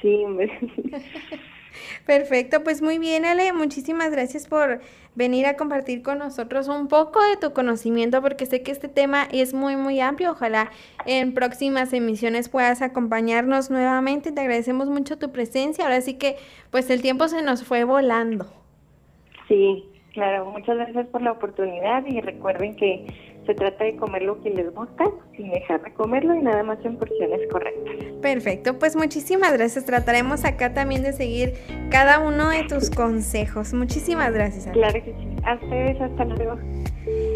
Sí, 0.00 0.22
hombre. 0.24 0.56
Perfecto, 2.06 2.62
pues 2.64 2.82
muy 2.82 2.98
bien, 2.98 3.24
Ale. 3.24 3.52
Muchísimas 3.52 4.10
gracias 4.10 4.46
por 4.46 4.80
venir 5.14 5.46
a 5.46 5.56
compartir 5.56 6.02
con 6.02 6.18
nosotros 6.18 6.68
un 6.68 6.86
poco 6.86 7.20
de 7.22 7.36
tu 7.36 7.52
conocimiento, 7.52 8.22
porque 8.22 8.46
sé 8.46 8.62
que 8.62 8.70
este 8.70 8.88
tema 8.88 9.26
es 9.32 9.52
muy, 9.52 9.76
muy 9.76 10.00
amplio. 10.00 10.30
Ojalá 10.30 10.70
en 11.06 11.34
próximas 11.34 11.92
emisiones 11.92 12.48
puedas 12.48 12.82
acompañarnos 12.82 13.70
nuevamente. 13.70 14.30
Te 14.30 14.40
agradecemos 14.40 14.88
mucho 14.88 15.18
tu 15.18 15.32
presencia. 15.32 15.84
Ahora 15.84 16.00
sí 16.00 16.14
que, 16.14 16.36
pues 16.70 16.88
el 16.90 17.02
tiempo 17.02 17.26
se 17.28 17.42
nos 17.42 17.64
fue 17.64 17.84
volando. 17.84 18.46
Sí, 19.48 19.84
claro. 20.12 20.46
Muchas 20.46 20.76
gracias 20.76 21.06
por 21.08 21.22
la 21.22 21.32
oportunidad 21.32 22.06
y 22.06 22.20
recuerden 22.20 22.76
que 22.76 23.06
se 23.48 23.54
trata 23.54 23.82
de 23.82 23.96
comer 23.96 24.20
lo 24.22 24.42
que 24.42 24.50
les 24.50 24.70
gusta 24.74 25.06
sin 25.34 25.50
dejar 25.50 25.82
de 25.82 25.90
comerlo 25.94 26.34
y 26.34 26.42
nada 26.42 26.62
más 26.62 26.78
en 26.84 26.98
porciones 26.98 27.40
correctas. 27.50 27.94
Perfecto, 28.20 28.78
pues 28.78 28.94
muchísimas 28.94 29.54
gracias. 29.54 29.86
Trataremos 29.86 30.44
acá 30.44 30.74
también 30.74 31.02
de 31.02 31.14
seguir 31.14 31.54
cada 31.90 32.18
uno 32.18 32.50
de 32.50 32.64
tus 32.64 32.90
consejos. 32.90 33.72
Muchísimas 33.72 34.34
gracias. 34.34 34.66
Claro 34.74 35.02
que 35.02 35.14
sí. 35.14 35.36
A 35.46 35.54
ustedes, 35.54 35.98
hasta 35.98 36.26
luego. 36.26 36.58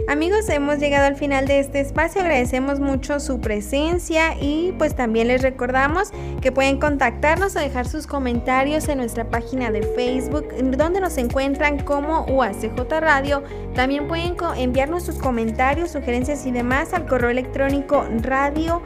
Amigos, 0.08 0.48
hemos 0.48 0.78
llegado 0.78 1.06
al 1.06 1.16
final 1.16 1.46
de 1.46 1.60
este 1.60 1.80
espacio, 1.80 2.22
agradecemos 2.22 2.80
mucho 2.80 3.20
su 3.20 3.40
presencia 3.40 4.34
y 4.40 4.72
pues 4.76 4.96
también 4.96 5.28
les 5.28 5.42
recordamos 5.42 6.10
que 6.40 6.50
pueden 6.50 6.80
contactarnos 6.80 7.54
o 7.54 7.60
dejar 7.60 7.86
sus 7.86 8.06
comentarios 8.06 8.88
en 8.88 8.98
nuestra 8.98 9.30
página 9.30 9.70
de 9.70 9.82
Facebook 9.82 10.48
donde 10.76 11.00
nos 11.00 11.16
encuentran 11.18 11.78
como 11.84 12.24
UACJ 12.26 13.00
Radio. 13.00 13.44
También 13.74 14.08
pueden 14.08 14.36
enviarnos 14.56 15.04
sus 15.04 15.16
comentarios, 15.16 15.92
sugerencias 15.92 16.44
y 16.46 16.50
demás 16.50 16.92
al 16.92 17.06
correo 17.06 17.30
electrónico 17.30 18.04
radio 18.20 18.82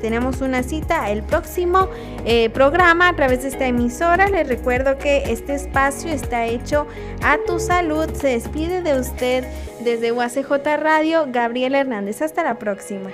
Tenemos 0.00 0.42
una 0.42 0.62
cita 0.62 1.10
el 1.10 1.22
próximo 1.22 1.88
eh, 2.24 2.50
programa 2.50 3.08
a 3.08 3.16
través 3.16 3.42
de 3.42 3.48
esta 3.48 3.66
emisora. 3.66 4.28
Les 4.28 4.46
recuerdo 4.46 4.98
que 4.98 5.32
este 5.32 5.54
espacio 5.54 6.10
está 6.10 6.46
hecho 6.46 6.86
a 7.22 7.38
tus 7.46 7.63
salud. 7.64 8.10
Se 8.14 8.28
despide 8.28 8.82
de 8.82 8.98
usted 8.98 9.44
desde 9.80 10.12
UACJ 10.12 10.50
Radio, 10.76 11.26
Gabriel 11.28 11.74
Hernández. 11.74 12.20
Hasta 12.22 12.42
la 12.42 12.58
próxima. 12.58 13.10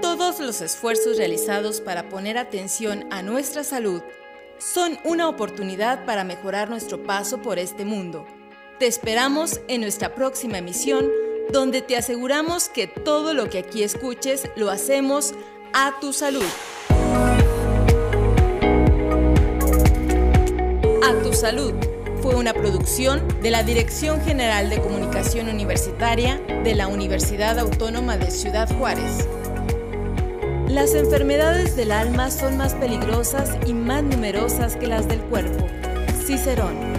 Todos 0.00 0.40
los 0.40 0.60
esfuerzos 0.60 1.18
realizados 1.18 1.80
para 1.80 2.08
poner 2.08 2.38
atención 2.38 3.06
a 3.10 3.22
nuestra 3.22 3.64
salud 3.64 4.02
son 4.58 4.98
una 5.04 5.28
oportunidad 5.28 6.04
para 6.06 6.24
mejorar 6.24 6.70
nuestro 6.70 7.02
paso 7.02 7.42
por 7.42 7.58
este 7.58 7.84
mundo. 7.84 8.24
Te 8.78 8.86
esperamos 8.86 9.60
en 9.68 9.80
nuestra 9.80 10.14
próxima 10.14 10.58
emisión, 10.58 11.10
donde 11.50 11.82
te 11.82 11.96
aseguramos 11.96 12.68
que 12.68 12.86
todo 12.86 13.34
lo 13.34 13.50
que 13.50 13.58
aquí 13.58 13.82
escuches 13.82 14.48
lo 14.56 14.70
hacemos 14.70 15.34
a 15.72 15.98
tu 16.00 16.12
salud. 16.12 16.44
Salud 21.06 21.72
fue 22.20 22.34
una 22.34 22.52
producción 22.52 23.22
de 23.40 23.52
la 23.52 23.62
Dirección 23.62 24.20
General 24.22 24.68
de 24.68 24.80
Comunicación 24.80 25.48
Universitaria 25.48 26.40
de 26.64 26.74
la 26.74 26.88
Universidad 26.88 27.60
Autónoma 27.60 28.16
de 28.16 28.32
Ciudad 28.32 28.68
Juárez. 28.76 29.28
Las 30.66 30.94
enfermedades 30.94 31.76
del 31.76 31.92
alma 31.92 32.32
son 32.32 32.56
más 32.56 32.74
peligrosas 32.74 33.56
y 33.66 33.72
más 33.72 34.02
numerosas 34.02 34.74
que 34.74 34.88
las 34.88 35.06
del 35.06 35.20
cuerpo. 35.20 35.64
Cicerón. 36.26 36.95